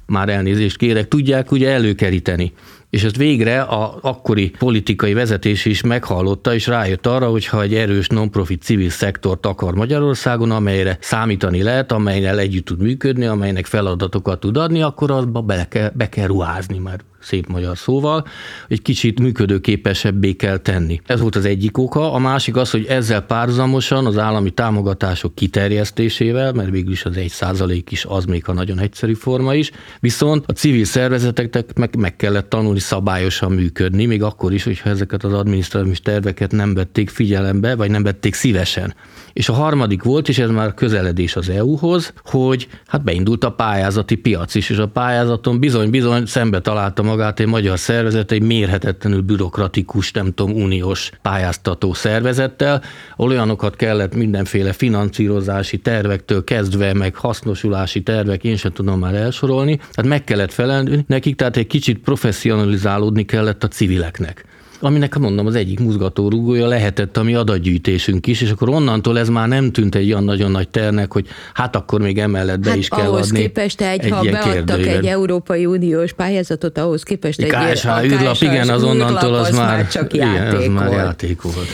már 0.06 0.28
elnézést 0.28 0.76
kérek, 0.76 1.08
tudják 1.08 1.52
ugye 1.52 1.70
előkeríteni. 1.70 2.52
És 2.92 3.04
ezt 3.04 3.16
végre 3.16 3.60
a 3.60 3.98
akkori 4.00 4.50
politikai 4.58 5.12
vezetés 5.12 5.64
is 5.64 5.82
meghallotta, 5.82 6.54
és 6.54 6.66
rájött 6.66 7.06
arra, 7.06 7.28
hogy 7.28 7.46
ha 7.46 7.62
egy 7.62 7.74
erős 7.74 8.06
non-profit 8.06 8.62
civil 8.62 8.90
szektort 8.90 9.46
akar 9.46 9.74
Magyarországon, 9.74 10.50
amelyre 10.50 10.98
számítani 11.00 11.62
lehet, 11.62 11.92
amelyen 11.92 12.38
együtt 12.38 12.64
tud 12.64 12.80
működni, 12.80 13.24
amelynek 13.24 13.66
feladatokat 13.66 14.40
tud 14.40 14.56
adni, 14.56 14.82
akkor 14.82 15.10
azba 15.10 15.40
be 15.40 15.68
kell, 15.68 15.90
be 15.94 16.08
kell 16.08 16.26
ruházni, 16.26 16.78
mert 16.78 17.04
szép 17.22 17.46
magyar 17.46 17.78
szóval, 17.78 18.26
egy 18.68 18.82
kicsit 18.82 19.20
működőképesebbé 19.20 20.32
kell 20.32 20.56
tenni. 20.56 21.00
Ez 21.06 21.20
volt 21.20 21.36
az 21.36 21.44
egyik 21.44 21.78
oka. 21.78 22.12
A 22.12 22.18
másik 22.18 22.56
az, 22.56 22.70
hogy 22.70 22.86
ezzel 22.86 23.20
párhuzamosan 23.20 24.06
az 24.06 24.18
állami 24.18 24.50
támogatások 24.50 25.34
kiterjesztésével, 25.34 26.52
mert 26.52 26.70
végül 26.70 26.92
is 26.92 27.04
az 27.04 27.16
egy 27.16 27.30
százalék 27.30 27.90
is 27.90 28.04
az 28.04 28.24
még 28.24 28.42
a 28.46 28.52
nagyon 28.52 28.78
egyszerű 28.78 29.14
forma 29.14 29.54
is, 29.54 29.70
viszont 30.00 30.44
a 30.46 30.52
civil 30.52 30.84
szervezeteknek 30.84 31.74
meg, 31.74 31.96
meg 31.96 32.16
kellett 32.16 32.48
tanulni 32.48 32.78
szabályosan 32.82 33.52
működni, 33.52 34.06
még 34.06 34.22
akkor 34.22 34.52
is, 34.52 34.64
hogyha 34.64 34.90
ezeket 34.90 35.24
az 35.24 35.32
adminisztratív 35.32 35.98
terveket 35.98 36.52
nem 36.52 36.74
vették 36.74 37.10
figyelembe, 37.10 37.74
vagy 37.74 37.90
nem 37.90 38.02
vették 38.02 38.34
szívesen. 38.34 38.94
És 39.32 39.48
a 39.48 39.52
harmadik 39.52 40.02
volt, 40.02 40.28
és 40.28 40.38
ez 40.38 40.50
már 40.50 40.74
közeledés 40.74 41.36
az 41.36 41.48
EU-hoz, 41.48 42.12
hogy 42.24 42.68
hát 42.86 43.04
beindult 43.04 43.44
a 43.44 43.50
pályázati 43.52 44.14
piac 44.14 44.54
is, 44.54 44.70
és 44.70 44.78
a 44.78 44.88
pályázaton 44.88 45.60
bizony-bizony 45.60 46.26
szembe 46.26 46.60
találta 46.60 47.02
magát 47.02 47.40
egy 47.40 47.46
magyar 47.46 47.78
szervezet, 47.78 48.32
egy 48.32 48.42
mérhetetlenül 48.42 49.20
bürokratikus, 49.20 50.12
nem 50.12 50.32
tudom, 50.34 50.56
uniós 50.56 51.10
pályáztató 51.22 51.92
szervezettel, 51.92 52.82
olyanokat 53.16 53.76
kellett 53.76 54.14
mindenféle 54.14 54.72
finanszírozási 54.72 55.78
tervektől 55.78 56.44
kezdve, 56.44 56.92
meg 56.92 57.16
hasznosulási 57.16 58.02
tervek, 58.02 58.44
én 58.44 58.56
sem 58.56 58.72
tudom 58.72 58.98
már 58.98 59.14
elsorolni, 59.14 59.76
tehát 59.76 60.10
meg 60.10 60.24
kellett 60.24 60.52
felelni 60.52 61.04
nekik, 61.06 61.36
tehát 61.36 61.56
egy 61.56 61.66
kicsit 61.66 61.98
professzionalizálódni 61.98 63.24
kellett 63.24 63.64
a 63.64 63.68
civileknek 63.68 64.44
aminek 64.82 65.18
mondom 65.18 65.46
az 65.46 65.54
egyik 65.54 65.80
mozgatórugója 65.80 66.66
lehetett 66.66 67.16
a 67.16 67.22
mi 67.22 67.34
adatgyűjtésünk 67.34 68.26
is, 68.26 68.40
és 68.40 68.50
akkor 68.50 68.68
onnantól 68.68 69.18
ez 69.18 69.28
már 69.28 69.48
nem 69.48 69.72
tűnt 69.72 69.94
egy 69.94 70.10
olyan 70.10 70.24
nagyon 70.24 70.50
nagy 70.50 70.68
ternek, 70.68 71.12
hogy 71.12 71.26
hát 71.54 71.76
akkor 71.76 72.00
még 72.00 72.18
emellett 72.18 72.60
be 72.60 72.68
hát 72.68 72.78
is 72.78 72.88
kell 72.88 73.06
ahhoz 73.06 73.26
adni. 73.26 73.38
képest 73.40 73.80
egy, 73.80 74.04
egy 74.04 74.10
ha 74.10 74.22
beadtak 74.22 74.52
kérdőívet. 74.52 74.94
egy 74.94 75.06
Európai 75.06 75.66
Uniós 75.66 76.12
pályázatot, 76.12 76.78
ahhoz 76.78 77.02
képest 77.02 77.40
egy 77.40 77.50
KSH 77.50 77.86
a 77.86 78.04
űrlap, 78.04 78.32
KSH 78.32 78.42
igen, 78.42 78.68
az 78.68 78.82
onnantól 78.82 79.34
az, 79.34 79.56
már, 79.56 79.88
csak 79.88 80.12
igen, 80.12 80.32
játék 80.32 80.58
az 80.58 80.74
már 80.74 80.90
játék 80.92 81.42
volt. 81.42 81.68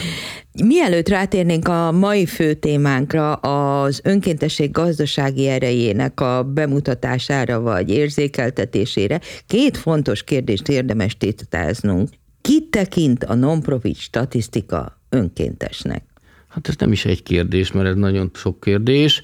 Mielőtt 0.63 1.09
rátérnénk 1.09 1.67
a 1.67 1.91
mai 1.91 2.25
fő 2.25 2.53
témánkra, 2.53 3.33
az 3.33 3.99
önkéntesség 4.03 4.71
gazdasági 4.71 5.47
erejének 5.47 6.19
a 6.19 6.43
bemutatására 6.43 7.59
vagy 7.59 7.89
érzékeltetésére, 7.89 9.19
két 9.47 9.77
fontos 9.77 10.23
kérdést 10.23 10.67
érdemes 10.67 11.17
tisztáznunk. 11.17 12.09
Ki 12.41 12.67
tekint 12.69 13.23
a 13.23 13.35
non-profit 13.35 13.97
statisztika 13.97 14.99
önkéntesnek? 15.09 16.03
Hát 16.47 16.67
ez 16.67 16.75
nem 16.75 16.91
is 16.91 17.05
egy 17.05 17.23
kérdés, 17.23 17.71
mert 17.71 17.87
ez 17.87 17.95
nagyon 17.95 18.31
sok 18.33 18.59
kérdés. 18.59 19.21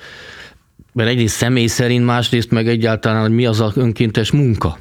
Mert 0.93 1.09
egyrészt 1.09 1.35
személy 1.35 1.67
szerint, 1.67 2.05
másrészt 2.05 2.51
meg 2.51 2.67
egyáltalán, 2.67 3.21
hogy 3.21 3.31
mi 3.31 3.45
az 3.45 3.61
az 3.61 3.77
önkéntes 3.77 4.31
munka. 4.31 4.77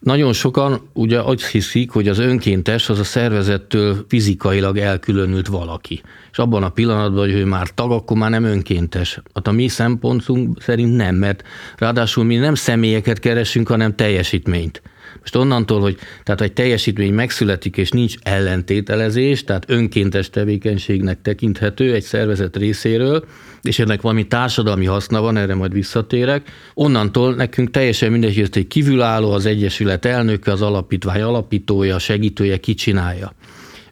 Nagyon 0.00 0.32
sokan 0.32 0.80
ugye 0.92 1.20
azt 1.20 1.46
hiszik, 1.46 1.90
hogy 1.90 2.08
az 2.08 2.18
önkéntes 2.18 2.88
az 2.88 2.98
a 2.98 3.04
szervezettől 3.04 4.04
fizikailag 4.08 4.78
elkülönült 4.78 5.46
valaki. 5.46 6.02
És 6.32 6.38
abban 6.38 6.62
a 6.62 6.68
pillanatban, 6.68 7.24
hogy 7.24 7.34
ő 7.34 7.44
már 7.44 7.68
tag, 7.74 7.90
akkor 7.90 8.16
már 8.16 8.30
nem 8.30 8.44
önkéntes. 8.44 9.20
Hát 9.34 9.46
a 9.46 9.52
mi 9.52 9.68
szempontunk 9.68 10.62
szerint 10.62 10.96
nem, 10.96 11.14
mert 11.14 11.42
ráadásul 11.76 12.24
mi 12.24 12.36
nem 12.36 12.54
személyeket 12.54 13.18
keresünk, 13.18 13.68
hanem 13.68 13.94
teljesítményt. 13.94 14.82
Most 15.24 15.36
onnantól, 15.36 15.80
hogy 15.80 15.96
tehát 16.22 16.40
egy 16.40 16.52
teljesítmény 16.52 17.14
megszületik, 17.14 17.76
és 17.76 17.90
nincs 17.90 18.14
ellentételezés, 18.22 19.44
tehát 19.44 19.64
önkéntes 19.70 20.30
tevékenységnek 20.30 21.22
tekinthető 21.22 21.94
egy 21.94 22.02
szervezet 22.02 22.56
részéről, 22.56 23.24
és 23.62 23.78
ennek 23.78 24.00
valami 24.00 24.26
társadalmi 24.26 24.84
haszna 24.84 25.20
van, 25.20 25.36
erre 25.36 25.54
majd 25.54 25.72
visszatérek. 25.72 26.50
Onnantól 26.74 27.34
nekünk 27.34 27.70
teljesen 27.70 28.10
mindegy, 28.10 28.34
hogy 28.34 28.48
egy 28.52 28.66
kívülálló, 28.66 29.32
az 29.32 29.46
Egyesület 29.46 30.04
elnöke, 30.04 30.52
az 30.52 30.62
alapítvány 30.62 31.22
alapítója, 31.22 31.98
segítője 31.98 32.56
kicsinálja. 32.56 33.32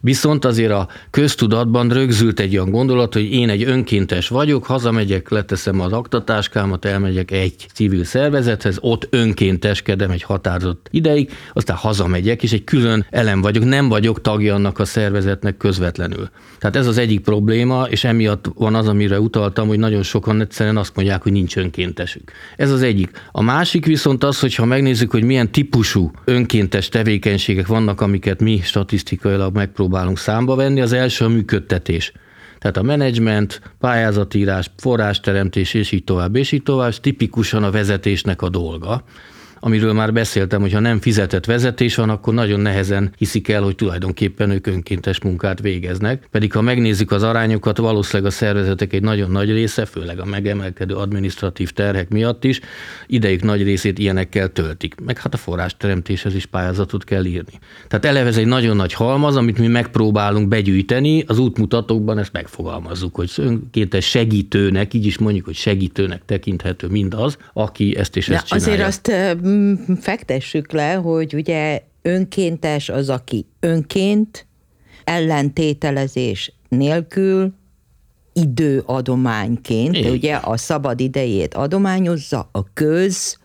Viszont 0.05 0.45
azért 0.45 0.71
a 0.71 0.87
köztudatban 1.09 1.89
rögzült 1.89 2.39
egy 2.39 2.57
olyan 2.57 2.69
gondolat, 2.69 3.13
hogy 3.13 3.31
én 3.31 3.49
egy 3.49 3.63
önkéntes 3.63 4.27
vagyok, 4.27 4.65
hazamegyek, 4.65 5.29
leteszem 5.29 5.79
az 5.79 5.91
aktatáskámat, 5.91 6.85
elmegyek 6.85 7.31
egy 7.31 7.55
civil 7.73 8.03
szervezethez, 8.03 8.77
ott 8.79 9.07
önkénteskedem 9.09 10.11
egy 10.11 10.23
határozott 10.23 10.87
ideig, 10.91 11.31
aztán 11.53 11.77
hazamegyek, 11.77 12.43
és 12.43 12.51
egy 12.51 12.63
külön 12.63 13.05
elem 13.09 13.41
vagyok, 13.41 13.63
nem 13.63 13.89
vagyok 13.89 14.21
tagja 14.21 14.53
annak 14.55 14.79
a 14.79 14.85
szervezetnek 14.85 15.57
közvetlenül. 15.57 16.29
Tehát 16.59 16.75
ez 16.75 16.87
az 16.87 16.97
egyik 16.97 17.19
probléma, 17.19 17.85
és 17.89 18.03
emiatt 18.03 18.45
van 18.55 18.75
az, 18.75 18.87
amire 18.87 19.19
utaltam, 19.19 19.67
hogy 19.67 19.79
nagyon 19.79 20.03
sokan 20.03 20.41
egyszerűen 20.41 20.77
azt 20.77 20.95
mondják, 20.95 21.21
hogy 21.21 21.31
nincs 21.31 21.57
önkéntesük. 21.57 22.31
Ez 22.57 22.71
az 22.71 22.81
egyik. 22.81 23.11
A 23.31 23.41
másik 23.41 23.85
viszont 23.85 24.23
az, 24.23 24.39
hogy 24.39 24.55
ha 24.55 24.65
megnézzük, 24.65 25.11
hogy 25.11 25.23
milyen 25.23 25.51
típusú 25.51 26.11
önkéntes 26.25 26.89
tevékenységek 26.89 27.67
vannak, 27.67 28.01
amiket 28.01 28.41
mi 28.41 28.59
statisztikailag 28.63 29.55
megpróbálunk 29.55 29.91
számba 30.15 30.55
venni, 30.55 30.81
az 30.81 30.93
első 30.93 31.25
a 31.25 31.29
működtetés. 31.29 32.11
Tehát 32.59 32.77
a 32.77 32.81
menedzsment, 32.81 33.61
pályázatírás, 33.79 34.71
forrásteremtés, 34.77 35.73
és 35.73 35.91
így 35.91 36.03
tovább, 36.03 36.35
és 36.35 36.51
így 36.51 36.63
tovább, 36.63 36.89
ez 36.89 36.99
tipikusan 36.99 37.63
a 37.63 37.71
vezetésnek 37.71 38.41
a 38.41 38.49
dolga 38.49 39.03
amiről 39.65 39.93
már 39.93 40.13
beszéltem, 40.13 40.61
hogy 40.61 40.73
ha 40.73 40.79
nem 40.79 40.99
fizetett 40.99 41.45
vezetés 41.45 41.95
van, 41.95 42.09
akkor 42.09 42.33
nagyon 42.33 42.59
nehezen 42.59 43.13
hiszik 43.17 43.47
el, 43.49 43.61
hogy 43.61 43.75
tulajdonképpen 43.75 44.49
ők 44.49 44.67
önkéntes 44.67 45.21
munkát 45.21 45.61
végeznek. 45.61 46.27
Pedig 46.31 46.53
ha 46.53 46.61
megnézzük 46.61 47.11
az 47.11 47.23
arányokat, 47.23 47.77
valószínűleg 47.77 48.31
a 48.31 48.35
szervezetek 48.35 48.93
egy 48.93 49.01
nagyon 49.01 49.31
nagy 49.31 49.51
része, 49.51 49.85
főleg 49.85 50.19
a 50.19 50.25
megemelkedő 50.25 50.95
administratív 50.95 51.71
terhek 51.71 52.09
miatt 52.09 52.43
is, 52.43 52.59
idejük 53.07 53.43
nagy 53.43 53.63
részét 53.63 53.99
ilyenekkel 53.99 54.49
töltik. 54.49 54.95
Meg 55.05 55.19
hát 55.19 55.33
a 55.33 55.37
forrásteremtéshez 55.37 56.35
is 56.35 56.45
pályázatot 56.45 57.03
kell 57.03 57.25
írni. 57.25 57.59
Tehát 57.87 58.05
eleve 58.05 58.27
ez 58.27 58.37
egy 58.37 58.45
nagyon 58.45 58.75
nagy 58.75 58.93
halmaz, 58.93 59.35
amit 59.35 59.57
mi 59.57 59.67
megpróbálunk 59.67 60.47
begyűjteni, 60.47 61.23
az 61.27 61.39
útmutatókban 61.39 62.17
ezt 62.17 62.31
megfogalmazzuk, 62.31 63.15
hogy 63.15 63.31
önkéntes 63.37 64.05
segítőnek, 64.05 64.93
így 64.93 65.05
is 65.05 65.17
mondjuk, 65.17 65.45
hogy 65.45 65.55
segítőnek 65.55 66.21
tekinthető 66.25 66.87
mindaz, 66.87 67.37
aki 67.53 67.97
ezt 67.97 68.17
és 68.17 68.27
De 68.27 68.35
ezt 68.35 68.45
csinálja. 68.47 68.71
azért 68.71 68.87
azt 68.87 69.11
fektessük 70.01 70.71
le, 70.71 70.93
hogy 70.93 71.33
ugye 71.33 71.81
önkéntes 72.01 72.89
az, 72.89 73.09
aki 73.09 73.45
önként, 73.59 74.47
ellentételezés 75.03 76.53
nélkül, 76.69 77.53
időadományként, 78.33 79.95
Igen. 79.95 80.11
ugye 80.11 80.35
a 80.35 80.57
szabad 80.57 80.99
idejét 80.99 81.53
adományozza 81.53 82.49
a 82.51 82.73
köz, 82.73 83.37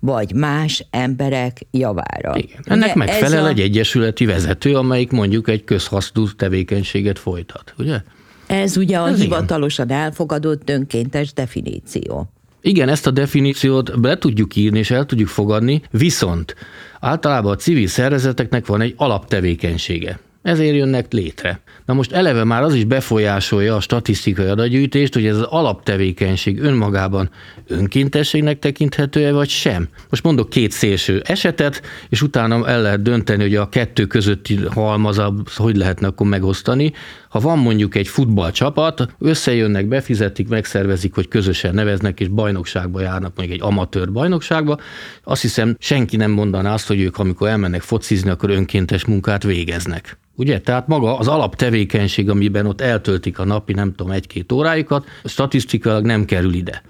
vagy 0.00 0.32
más 0.34 0.86
emberek 0.90 1.60
javára. 1.70 2.36
Igen. 2.36 2.60
Ennek 2.64 2.84
Ugye 2.86 3.04
megfelel 3.04 3.38
ez 3.38 3.44
a- 3.44 3.48
egy 3.48 3.60
egyesületi 3.60 4.24
vezető, 4.26 4.76
amelyik 4.76 5.10
mondjuk 5.10 5.48
egy 5.48 5.64
közhasznú 5.64 6.30
tevékenységet 6.32 7.18
folytat, 7.18 7.74
ugye? 7.78 8.00
Ez 8.46 8.76
ugye 8.76 8.98
a 8.98 9.06
Ez 9.08 9.14
igen. 9.14 9.20
hivatalosan 9.22 9.90
elfogadott 9.90 10.70
önkéntes 10.70 11.32
definíció. 11.32 12.28
Igen, 12.68 12.88
ezt 12.88 13.06
a 13.06 13.10
definíciót 13.10 14.00
be 14.00 14.18
tudjuk 14.18 14.56
írni 14.56 14.78
és 14.78 14.90
el 14.90 15.06
tudjuk 15.06 15.28
fogadni, 15.28 15.82
viszont 15.90 16.54
általában 17.00 17.52
a 17.52 17.56
civil 17.56 17.86
szervezeteknek 17.86 18.66
van 18.66 18.80
egy 18.80 18.94
alaptevékenysége. 18.96 20.18
Ezért 20.48 20.76
jönnek 20.76 21.12
létre. 21.12 21.60
Na 21.84 21.94
most 21.94 22.12
eleve 22.12 22.44
már 22.44 22.62
az 22.62 22.74
is 22.74 22.84
befolyásolja 22.84 23.76
a 23.76 23.80
statisztikai 23.80 24.46
adatgyűjtést, 24.46 25.14
hogy 25.14 25.26
ez 25.26 25.36
az 25.36 25.42
alaptevékenység 25.42 26.60
önmagában 26.60 27.30
önkéntességnek 27.66 28.58
tekinthető-e, 28.58 29.32
vagy 29.32 29.48
sem. 29.48 29.88
Most 30.10 30.22
mondok 30.22 30.50
két 30.50 30.70
szélső 30.70 31.22
esetet, 31.24 31.82
és 32.08 32.22
utána 32.22 32.68
el 32.68 32.82
lehet 32.82 33.02
dönteni, 33.02 33.42
hogy 33.42 33.54
a 33.54 33.68
kettő 33.68 34.06
közötti 34.06 34.56
halmazab 34.74 35.48
hogy 35.56 35.76
lehetne 35.76 36.06
akkor 36.06 36.26
megosztani. 36.26 36.92
Ha 37.28 37.40
van 37.40 37.58
mondjuk 37.58 37.94
egy 37.94 38.08
futballcsapat, 38.08 39.14
összejönnek, 39.18 39.86
befizetik, 39.86 40.48
megszervezik, 40.48 41.14
hogy 41.14 41.28
közösen 41.28 41.74
neveznek, 41.74 42.20
és 42.20 42.28
bajnokságba 42.28 43.00
járnak, 43.00 43.32
mondjuk 43.36 43.60
egy 43.60 43.66
amatőr 43.66 44.12
bajnokságba, 44.12 44.78
azt 45.24 45.42
hiszem 45.42 45.76
senki 45.78 46.16
nem 46.16 46.30
mondaná 46.30 46.72
azt, 46.72 46.86
hogy 46.86 47.00
ők 47.00 47.18
amikor 47.18 47.48
elmennek 47.48 47.82
focizni, 47.82 48.30
akkor 48.30 48.50
önkéntes 48.50 49.04
munkát 49.04 49.42
végeznek. 49.42 50.18
Ugye? 50.38 50.60
Tehát 50.60 50.86
maga 50.86 51.18
az 51.18 51.28
alaptevékenység, 51.28 52.30
amiben 52.30 52.66
ott 52.66 52.80
eltöltik 52.80 53.38
a 53.38 53.44
napi, 53.44 53.72
nem 53.72 53.94
tudom, 53.94 54.12
egy-két 54.12 54.52
órájukat, 54.52 55.06
statisztikailag 55.24 56.04
nem 56.04 56.24
kerül 56.24 56.54
ide. 56.54 56.82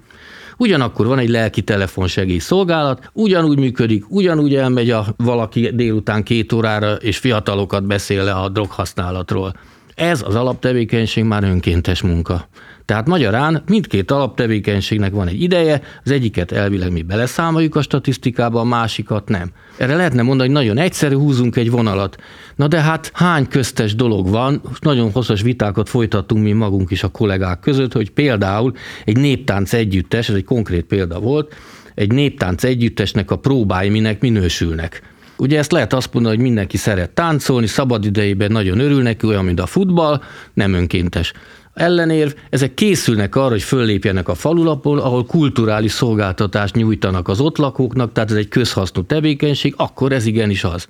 Ugyanakkor 0.57 1.07
van 1.07 1.19
egy 1.19 1.29
lelki 1.29 1.61
telefonsegély 1.61 2.37
szolgálat, 2.37 3.09
ugyanúgy 3.13 3.59
működik, 3.59 4.09
ugyanúgy 4.09 4.55
elmegy 4.55 4.89
a 4.89 5.05
valaki 5.17 5.69
délután 5.73 6.23
két 6.23 6.53
órára, 6.53 6.93
és 6.93 7.17
fiatalokat 7.17 7.83
beszél 7.83 8.23
le 8.23 8.33
a 8.33 8.49
droghasználatról. 8.49 9.53
Ez 9.95 10.21
az 10.21 10.35
alaptevékenység 10.35 11.23
már 11.23 11.43
önkéntes 11.43 12.01
munka. 12.01 12.47
Tehát 12.89 13.07
magyarán 13.07 13.63
mindkét 13.67 14.11
alaptevékenységnek 14.11 15.11
van 15.11 15.27
egy 15.27 15.41
ideje, 15.41 15.81
az 16.03 16.11
egyiket 16.11 16.51
elvileg 16.51 16.91
mi 16.91 17.01
beleszámoljuk 17.01 17.75
a 17.75 17.81
statisztikába, 17.81 18.59
a 18.59 18.63
másikat 18.63 19.27
nem. 19.27 19.49
Erre 19.77 19.95
lehetne 19.95 20.21
mondani, 20.21 20.49
hogy 20.49 20.57
nagyon 20.57 20.77
egyszerű, 20.77 21.15
húzunk 21.15 21.55
egy 21.55 21.71
vonalat. 21.71 22.15
Na 22.55 22.67
de 22.67 22.81
hát 22.81 23.11
hány 23.13 23.47
köztes 23.47 23.95
dolog 23.95 24.29
van, 24.29 24.61
nagyon 24.79 25.11
hosszas 25.11 25.41
vitákat 25.41 25.89
folytattunk 25.89 26.43
mi 26.43 26.51
magunk 26.51 26.91
is 26.91 27.03
a 27.03 27.07
kollégák 27.07 27.59
között, 27.59 27.93
hogy 27.93 28.09
például 28.09 28.73
egy 29.05 29.17
néptánc 29.17 29.73
együttes, 29.73 30.29
ez 30.29 30.35
egy 30.35 30.43
konkrét 30.43 30.85
példa 30.85 31.19
volt, 31.19 31.55
egy 31.95 32.11
néptánc 32.11 32.63
együttesnek 32.63 33.31
a 33.31 33.35
próbái 33.35 33.89
minek 33.89 34.21
minősülnek. 34.21 35.01
Ugye 35.37 35.57
ezt 35.57 35.71
lehet 35.71 35.93
azt 35.93 36.13
mondani, 36.13 36.35
hogy 36.35 36.43
mindenki 36.43 36.77
szeret 36.77 37.09
táncolni, 37.09 37.67
szabadidejében 37.67 38.51
nagyon 38.51 38.79
örül 38.79 39.01
neki, 39.01 39.25
olyan, 39.25 39.45
mint 39.45 39.59
a 39.59 39.65
futball, 39.65 40.21
nem 40.53 40.73
önkéntes 40.73 41.33
ellenérv, 41.73 42.31
ezek 42.49 42.73
készülnek 42.73 43.35
arra, 43.35 43.49
hogy 43.49 43.61
föllépjenek 43.61 44.27
a 44.27 44.35
falulapon, 44.35 44.97
ahol 44.97 45.25
kulturális 45.25 45.91
szolgáltatást 45.91 46.75
nyújtanak 46.75 47.27
az 47.27 47.39
ott 47.39 47.57
lakóknak, 47.57 48.11
tehát 48.11 48.31
ez 48.31 48.37
egy 48.37 48.47
közhasznú 48.47 49.03
tevékenység, 49.03 49.73
akkor 49.77 50.11
ez 50.11 50.25
igenis 50.25 50.63
az. 50.63 50.87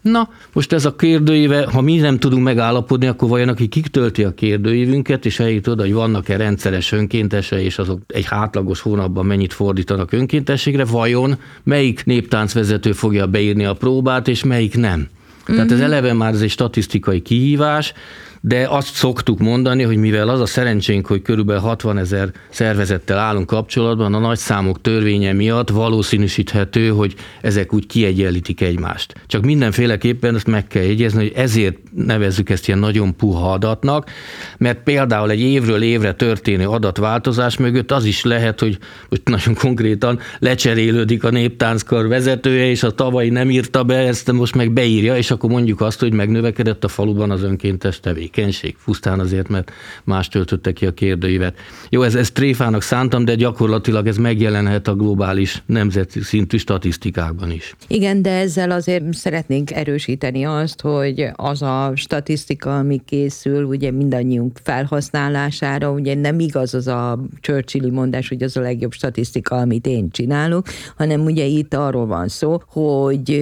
Na, 0.00 0.28
most 0.52 0.72
ez 0.72 0.84
a 0.84 0.96
kérdőíve, 0.96 1.66
ha 1.72 1.80
mi 1.80 1.96
nem 1.96 2.18
tudunk 2.18 2.44
megállapodni, 2.44 3.06
akkor 3.06 3.28
vajon 3.28 3.48
aki 3.48 3.66
kik 3.66 3.86
tölti 3.86 4.24
a 4.24 4.34
kérdőívünket, 4.34 5.26
és 5.26 5.40
eljut 5.40 5.66
oda, 5.66 5.82
hogy 5.82 5.92
vannak-e 5.92 6.36
rendszeres 6.36 6.92
önkéntese, 6.92 7.62
és 7.62 7.78
azok 7.78 8.00
egy 8.06 8.24
hátlagos 8.24 8.80
hónapban 8.80 9.26
mennyit 9.26 9.52
fordítanak 9.52 10.12
önkéntességre, 10.12 10.84
vajon 10.84 11.38
melyik 11.62 12.04
néptáncvezető 12.04 12.92
fogja 12.92 13.26
beírni 13.26 13.64
a 13.64 13.74
próbát, 13.74 14.28
és 14.28 14.44
melyik 14.44 14.76
nem. 14.76 14.98
Mm-hmm. 14.98 15.54
Tehát 15.54 15.70
ez 15.70 15.78
mhm. 15.78 15.86
eleve 15.86 16.12
már 16.12 16.32
ez 16.32 16.40
egy 16.40 16.50
statisztikai 16.50 17.20
kihívás, 17.20 17.92
de 18.40 18.66
azt 18.68 18.94
szoktuk 18.94 19.38
mondani, 19.38 19.82
hogy 19.82 19.96
mivel 19.96 20.28
az 20.28 20.40
a 20.40 20.46
szerencsénk, 20.46 21.06
hogy 21.06 21.22
körülbelül 21.22 21.62
60 21.62 21.98
ezer 21.98 22.30
szervezettel 22.50 23.18
állunk 23.18 23.46
kapcsolatban, 23.46 24.14
a 24.14 24.18
nagy 24.18 24.38
számok 24.38 24.80
törvénye 24.80 25.32
miatt 25.32 25.70
valószínűsíthető, 25.70 26.88
hogy 26.88 27.14
ezek 27.40 27.72
úgy 27.74 27.86
kiegyenlítik 27.86 28.60
egymást. 28.60 29.14
Csak 29.26 29.44
mindenféleképpen 29.44 30.34
ezt 30.34 30.46
meg 30.46 30.66
kell 30.66 30.82
jegyezni, 30.82 31.18
hogy 31.18 31.32
ezért 31.36 31.76
nevezzük 31.94 32.50
ezt 32.50 32.68
ilyen 32.68 32.80
nagyon 32.80 33.16
puha 33.16 33.52
adatnak, 33.52 34.10
mert 34.58 34.82
például 34.82 35.30
egy 35.30 35.40
évről 35.40 35.82
évre 35.82 36.12
történő 36.12 36.66
adatváltozás 36.66 37.56
mögött 37.56 37.90
az 37.90 38.04
is 38.04 38.24
lehet, 38.24 38.60
hogy 38.60 38.78
most 39.08 39.22
nagyon 39.24 39.54
konkrétan 39.54 40.18
lecserélődik 40.38 41.24
a 41.24 41.30
néptánckar 41.30 42.08
vezetője, 42.08 42.66
és 42.66 42.82
a 42.82 42.90
tavalyi 42.90 43.30
nem 43.30 43.50
írta 43.50 43.84
be, 43.84 43.96
ezt 43.96 44.32
most 44.32 44.54
meg 44.54 44.72
beírja, 44.72 45.16
és 45.16 45.30
akkor 45.30 45.50
mondjuk 45.50 45.80
azt, 45.80 46.00
hogy 46.00 46.12
megnövekedett 46.12 46.84
a 46.84 46.88
faluban 46.88 47.30
az 47.30 47.42
önkéntes 47.42 48.00
tevékenység 48.00 48.29
tevékenység, 48.30 48.76
pusztán 48.84 49.20
azért, 49.20 49.48
mert 49.48 49.70
más 50.04 50.28
töltötte 50.28 50.72
ki 50.72 50.86
a 50.86 50.92
kérdőívet. 50.92 51.56
Jó, 51.88 52.02
ez, 52.02 52.14
ez 52.14 52.30
tréfának 52.30 52.82
szántam, 52.82 53.24
de 53.24 53.34
gyakorlatilag 53.34 54.06
ez 54.06 54.16
megjelenhet 54.16 54.88
a 54.88 54.94
globális 54.94 55.62
nemzeti 55.66 56.20
szintű 56.20 56.56
statisztikákban 56.56 57.50
is. 57.50 57.74
Igen, 57.88 58.22
de 58.22 58.30
ezzel 58.30 58.70
azért 58.70 59.14
szeretnénk 59.14 59.70
erősíteni 59.70 60.44
azt, 60.44 60.80
hogy 60.80 61.28
az 61.32 61.62
a 61.62 61.92
statisztika, 61.94 62.78
ami 62.78 63.00
készül, 63.06 63.64
ugye 63.64 63.90
mindannyiunk 63.90 64.58
felhasználására, 64.62 65.90
ugye 65.90 66.14
nem 66.14 66.40
igaz 66.40 66.74
az 66.74 66.86
a 66.86 67.18
Churchilli 67.40 67.90
mondás, 67.90 68.28
hogy 68.28 68.42
az 68.42 68.56
a 68.56 68.60
legjobb 68.60 68.92
statisztika, 68.92 69.56
amit 69.56 69.86
én 69.86 70.10
csinálok, 70.10 70.66
hanem 70.96 71.20
ugye 71.20 71.44
itt 71.44 71.74
arról 71.74 72.06
van 72.06 72.28
szó, 72.28 72.62
hogy 72.66 73.40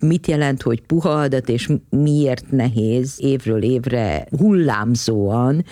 mit 0.00 0.26
jelent, 0.26 0.62
hogy 0.62 0.80
puha 0.80 1.10
adat, 1.10 1.48
és 1.48 1.72
miért 1.90 2.50
nehéz 2.50 3.14
évről 3.18 3.62
évre 3.62 4.26
hullámzóan 4.38 5.64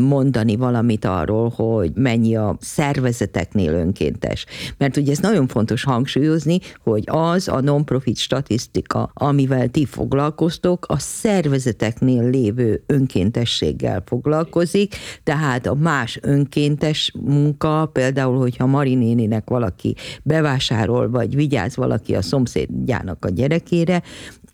mondani 0.00 0.56
valamit 0.56 1.04
arról, 1.04 1.48
hogy 1.48 1.92
mennyi 1.94 2.36
a 2.36 2.56
szervezeteknél 2.60 3.72
önkéntes. 3.72 4.46
Mert 4.78 4.96
ugye 4.96 5.12
ez 5.12 5.18
nagyon 5.18 5.46
fontos 5.46 5.84
hangsúlyozni, 5.84 6.58
hogy 6.82 7.04
az 7.06 7.48
a 7.48 7.60
non-profit 7.60 8.16
statisztika, 8.16 9.10
amivel 9.14 9.68
ti 9.68 9.84
foglalkoztok, 9.84 10.86
a 10.88 10.98
szervezeteknél 10.98 12.30
lévő 12.30 12.82
önkéntességgel 12.86 14.02
foglalkozik, 14.06 14.94
tehát 15.22 15.66
a 15.66 15.74
más 15.74 16.18
önkéntes 16.22 17.12
munka, 17.20 17.90
például, 17.92 18.38
hogyha 18.38 18.66
Marinéninek 18.66 19.48
valaki 19.48 19.94
bevásárol, 20.22 21.10
vagy 21.10 21.34
vigyáz 21.34 21.76
valaki 21.76 22.14
a 22.14 22.22
szomszédjának 22.22 23.24
a 23.24 23.28
gyerek 23.28 23.70
lelkére, 23.72 24.02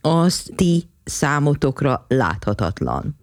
az 0.00 0.50
ti 0.56 0.88
számotokra 1.04 2.04
láthatatlan. 2.08 3.16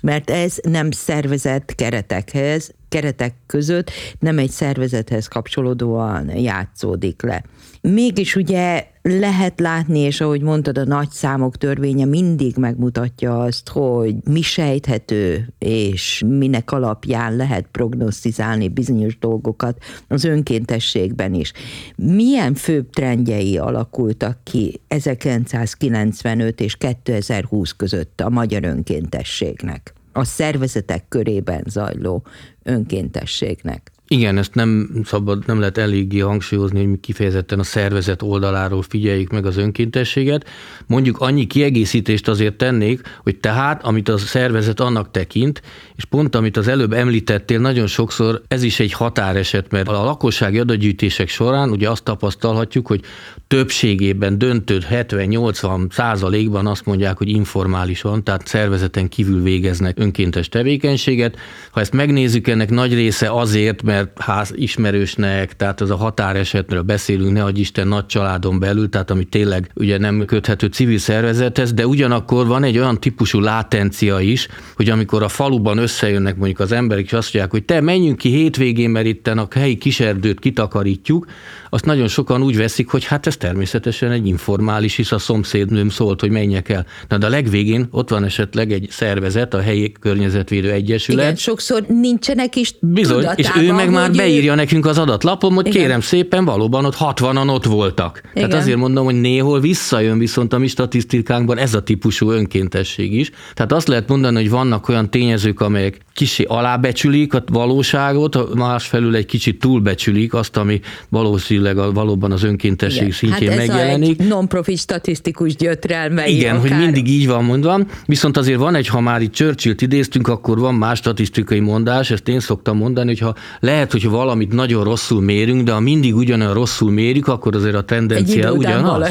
Mert 0.00 0.30
ez 0.30 0.56
nem 0.62 0.90
szervezett 0.90 1.74
keretekhez, 1.74 2.74
keretek 2.92 3.34
között 3.46 3.90
nem 4.18 4.38
egy 4.38 4.50
szervezethez 4.50 5.26
kapcsolódóan 5.26 6.36
játszódik 6.36 7.22
le. 7.22 7.44
Mégis 7.80 8.36
ugye 8.36 8.86
lehet 9.02 9.60
látni, 9.60 9.98
és 9.98 10.20
ahogy 10.20 10.42
mondtad, 10.42 10.78
a 10.78 10.84
nagy 10.84 11.10
számok 11.10 11.56
törvénye 11.56 12.04
mindig 12.04 12.56
megmutatja 12.56 13.40
azt, 13.40 13.68
hogy 13.68 14.14
mi 14.24 14.42
sejthető, 14.42 15.48
és 15.58 16.22
minek 16.26 16.72
alapján 16.72 17.36
lehet 17.36 17.66
prognosztizálni 17.70 18.68
bizonyos 18.68 19.18
dolgokat 19.18 19.78
az 20.08 20.24
önkéntességben 20.24 21.34
is. 21.34 21.52
Milyen 21.96 22.54
főbb 22.54 22.90
trendjei 22.90 23.58
alakultak 23.58 24.38
ki 24.42 24.80
1995 24.88 26.60
és 26.60 26.76
2020 26.76 27.72
között 27.72 28.20
a 28.20 28.30
magyar 28.30 28.64
önkéntességnek? 28.64 29.94
a 30.12 30.24
szervezetek 30.24 31.04
körében 31.08 31.64
zajló 31.68 32.22
önkéntességnek. 32.64 33.91
Igen, 34.12 34.38
ezt 34.38 34.54
nem 34.54 34.90
szabad, 35.04 35.46
nem 35.46 35.58
lehet 35.58 35.78
eléggé 35.78 36.18
hangsúlyozni, 36.18 36.78
hogy 36.78 36.88
mi 36.88 36.98
kifejezetten 37.00 37.58
a 37.58 37.62
szervezet 37.62 38.22
oldaláról 38.22 38.82
figyeljük 38.82 39.30
meg 39.30 39.46
az 39.46 39.56
önkéntességet. 39.56 40.48
Mondjuk 40.86 41.18
annyi 41.18 41.46
kiegészítést 41.46 42.28
azért 42.28 42.56
tennék, 42.56 43.00
hogy 43.22 43.36
tehát, 43.36 43.84
amit 43.84 44.08
a 44.08 44.18
szervezet 44.18 44.80
annak 44.80 45.10
tekint, 45.10 45.62
és 45.96 46.04
pont 46.04 46.34
amit 46.34 46.56
az 46.56 46.68
előbb 46.68 46.92
említettél, 46.92 47.58
nagyon 47.58 47.86
sokszor 47.86 48.42
ez 48.48 48.62
is 48.62 48.80
egy 48.80 48.92
határeset, 48.92 49.70
mert 49.70 49.88
a 49.88 50.04
lakossági 50.04 50.58
adatgyűjtések 50.58 51.28
során 51.28 51.70
ugye 51.70 51.90
azt 51.90 52.04
tapasztalhatjuk, 52.04 52.86
hogy 52.86 53.00
többségében 53.46 54.38
döntő 54.38 54.78
70-80 54.90 55.92
százalékban 55.92 56.66
azt 56.66 56.86
mondják, 56.86 57.18
hogy 57.18 57.28
informális 57.28 58.02
van, 58.02 58.24
tehát 58.24 58.46
szervezeten 58.46 59.08
kívül 59.08 59.42
végeznek 59.42 59.98
önkéntes 59.98 60.48
tevékenységet. 60.48 61.36
Ha 61.70 61.80
ezt 61.80 61.92
megnézzük, 61.92 62.48
ennek 62.48 62.70
nagy 62.70 62.94
része 62.94 63.32
azért, 63.32 63.82
mert 63.82 64.01
ház 64.16 64.52
ismerősnek, 64.54 65.56
tehát 65.56 65.80
az 65.80 65.90
a 65.90 65.96
határesetről 65.96 66.82
beszélünk, 66.82 67.32
ne 67.32 67.48
Isten 67.54 67.88
nagy 67.88 68.06
családon 68.06 68.58
belül, 68.58 68.88
tehát 68.88 69.10
ami 69.10 69.24
tényleg 69.24 69.70
ugye 69.74 69.98
nem 69.98 70.24
köthető 70.24 70.66
civil 70.66 70.98
szervezethez, 70.98 71.72
de 71.72 71.86
ugyanakkor 71.86 72.46
van 72.46 72.64
egy 72.64 72.78
olyan 72.78 73.00
típusú 73.00 73.40
látencia 73.40 74.20
is, 74.20 74.48
hogy 74.76 74.90
amikor 74.90 75.22
a 75.22 75.28
faluban 75.28 75.78
összejönnek 75.78 76.36
mondjuk 76.36 76.60
az 76.60 76.72
emberek, 76.72 77.04
és 77.04 77.12
azt 77.12 77.32
mondják, 77.32 77.50
hogy 77.50 77.64
te 77.64 77.80
menjünk 77.80 78.18
ki 78.18 78.28
hétvégén, 78.28 78.90
mert 78.90 79.06
itt 79.06 79.26
a 79.26 79.48
helyi 79.54 79.76
kiserdőt 79.76 80.38
kitakarítjuk, 80.38 81.26
azt 81.74 81.84
nagyon 81.84 82.08
sokan 82.08 82.42
úgy 82.42 82.56
veszik, 82.56 82.88
hogy 82.88 83.04
hát 83.04 83.26
ez 83.26 83.36
természetesen 83.36 84.10
egy 84.10 84.26
informális, 84.26 84.96
hisz 84.96 85.12
a 85.12 85.18
szomszédnőm 85.18 85.88
szólt, 85.88 86.20
hogy 86.20 86.30
menjek 86.30 86.68
el. 86.68 86.86
Na 87.08 87.18
de 87.18 87.26
a 87.26 87.28
legvégén 87.28 87.86
ott 87.90 88.10
van 88.10 88.24
esetleg 88.24 88.72
egy 88.72 88.86
szervezet, 88.90 89.54
a 89.54 89.60
helyi 89.60 89.92
környezetvédő 90.00 90.70
egyesület. 90.70 91.24
Igen, 91.24 91.36
sokszor 91.36 91.84
nincsenek 91.88 92.56
is 92.56 92.74
Bizony, 92.80 93.26
és 93.34 93.50
ő 93.56 93.72
meg 93.72 93.90
már 93.92 94.12
beírja 94.12 94.54
nekünk 94.54 94.86
az 94.86 94.98
adatlapom, 94.98 95.54
hogy 95.54 95.66
Igen. 95.66 95.82
kérem 95.82 96.00
szépen, 96.00 96.44
valóban 96.44 96.84
ott 96.84 96.96
60-an 96.98 97.54
ott 97.54 97.64
voltak. 97.64 98.20
Tehát 98.34 98.48
Igen. 98.48 98.60
azért 98.60 98.76
mondom, 98.76 99.04
hogy 99.04 99.20
néhol 99.20 99.60
visszajön 99.60 100.18
viszont 100.18 100.52
a 100.52 100.58
mi 100.58 100.66
statisztikánkban 100.66 101.58
ez 101.58 101.74
a 101.74 101.82
típusú 101.82 102.30
önkéntesség 102.30 103.14
is. 103.14 103.30
Tehát 103.54 103.72
azt 103.72 103.88
lehet 103.88 104.08
mondani, 104.08 104.36
hogy 104.36 104.50
vannak 104.50 104.88
olyan 104.88 105.10
tényezők, 105.10 105.60
amelyek 105.60 106.00
kicsi 106.14 106.42
alábecsülik 106.42 107.34
a 107.34 107.42
valóságot, 107.46 108.54
másfelül 108.54 109.14
egy 109.14 109.26
kicsit 109.26 109.58
túlbecsülik 109.58 110.34
azt, 110.34 110.56
ami 110.56 110.80
valószínűleg 111.08 111.78
a, 111.78 111.92
valóban 111.92 112.32
az 112.32 112.42
önkéntesség 112.42 113.02
Igen. 113.02 113.12
szintjén 113.12 113.50
hát 113.50 113.58
ez 113.58 113.66
megjelenik. 113.66 114.20
a 114.20 114.22
egy 114.22 114.28
non-profit 114.28 114.78
statisztikus 114.78 115.56
gyötrelmei 115.56 116.36
Igen, 116.36 116.56
akár. 116.56 116.70
hogy 116.70 116.78
mindig 116.78 117.08
így 117.08 117.26
van 117.26 117.44
mondva, 117.44 117.80
viszont 118.06 118.36
azért 118.36 118.58
van 118.58 118.74
egy, 118.74 118.88
ha 118.88 119.00
már 119.00 119.22
itt 119.22 119.32
Churchill-t 119.32 119.80
idéztünk, 119.80 120.28
akkor 120.28 120.58
van 120.58 120.74
más 120.74 120.98
statisztikai 120.98 121.60
mondás, 121.60 122.10
ezt 122.10 122.28
én 122.28 122.40
szoktam 122.40 122.76
mondani, 122.76 123.08
hogy 123.08 123.18
ha 123.18 123.34
lehet, 123.60 123.92
hogy 123.92 124.08
valamit 124.08 124.52
nagyon 124.52 124.84
rosszul 124.84 125.20
mérünk, 125.20 125.62
de 125.62 125.72
ha 125.72 125.80
mindig 125.80 126.14
ugyanolyan 126.14 126.54
rosszul 126.54 126.90
mérjük, 126.90 127.28
akkor 127.28 127.54
azért 127.54 127.74
a 127.74 127.82
tendencia 127.82 128.52
ugyanaz. 128.52 128.90
vala-. 128.90 129.08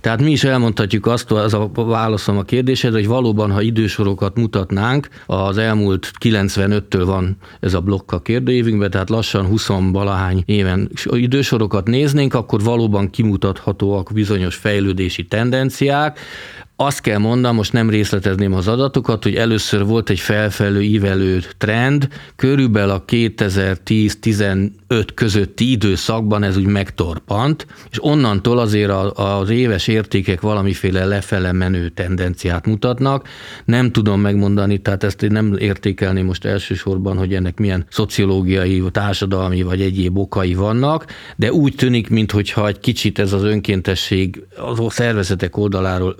Tehát 0.00 0.22
mi 0.22 0.30
is 0.30 0.44
elmondhatjuk 0.44 1.06
azt, 1.06 1.30
az 1.30 1.54
a 1.54 1.70
válaszom 1.74 2.38
a 2.38 2.42
kérdésedre, 2.42 2.98
hogy 2.98 3.06
valóban, 3.06 3.50
ha 3.50 3.60
idősorokat 3.60 4.36
mutatnánk, 4.36 5.08
az 5.26 5.58
elmúlt 5.58 6.10
95-től 6.32 7.02
van 7.04 7.36
ez 7.60 7.74
a 7.74 7.80
blokk 7.80 8.12
a 8.12 8.20
kérdőívünkben, 8.20 8.90
tehát 8.90 9.10
lassan 9.10 9.46
20 9.46 9.66
valahány 9.66 10.42
éven 10.46 10.90
idősorokat 11.04 11.86
néznénk, 11.86 12.34
akkor 12.34 12.62
valóban 12.62 13.10
kimutathatóak 13.10 14.10
bizonyos 14.12 14.54
fejlődési 14.54 15.24
tendenciák, 15.24 16.18
azt 16.84 17.00
kell 17.00 17.18
mondanom, 17.18 17.56
most 17.56 17.72
nem 17.72 17.90
részletezném 17.90 18.54
az 18.54 18.68
adatokat, 18.68 19.22
hogy 19.22 19.34
először 19.34 19.84
volt 19.84 20.10
egy 20.10 20.20
felfelő 20.20 20.82
ívelő 20.82 21.42
trend, 21.58 22.08
körülbelül 22.36 22.90
a 22.90 23.04
2010-15 23.04 24.70
közötti 25.14 25.70
időszakban 25.70 26.42
ez 26.42 26.56
úgy 26.56 26.66
megtorpant, 26.66 27.66
és 27.90 28.04
onnantól 28.04 28.58
azért 28.58 28.90
az 29.14 29.50
éves 29.50 29.86
értékek 29.86 30.40
valamiféle 30.40 31.04
lefele 31.04 31.52
menő 31.52 31.88
tendenciát 31.88 32.66
mutatnak. 32.66 33.28
Nem 33.64 33.92
tudom 33.92 34.20
megmondani, 34.20 34.78
tehát 34.78 35.04
ezt 35.04 35.22
én 35.22 35.32
nem 35.32 35.56
értékelném 35.58 36.26
most 36.26 36.44
elsősorban, 36.44 37.16
hogy 37.16 37.34
ennek 37.34 37.58
milyen 37.58 37.86
szociológiai, 37.90 38.82
társadalmi 38.90 39.62
vagy 39.62 39.80
egyéb 39.80 40.18
okai 40.18 40.54
vannak, 40.54 41.06
de 41.36 41.52
úgy 41.52 41.74
tűnik, 41.74 42.08
mintha 42.08 42.66
egy 42.66 42.80
kicsit 42.80 43.18
ez 43.18 43.32
az 43.32 43.42
önkéntesség 43.42 44.42
az 44.56 44.80
szervezetek 44.88 45.56
oldaláról 45.56 46.14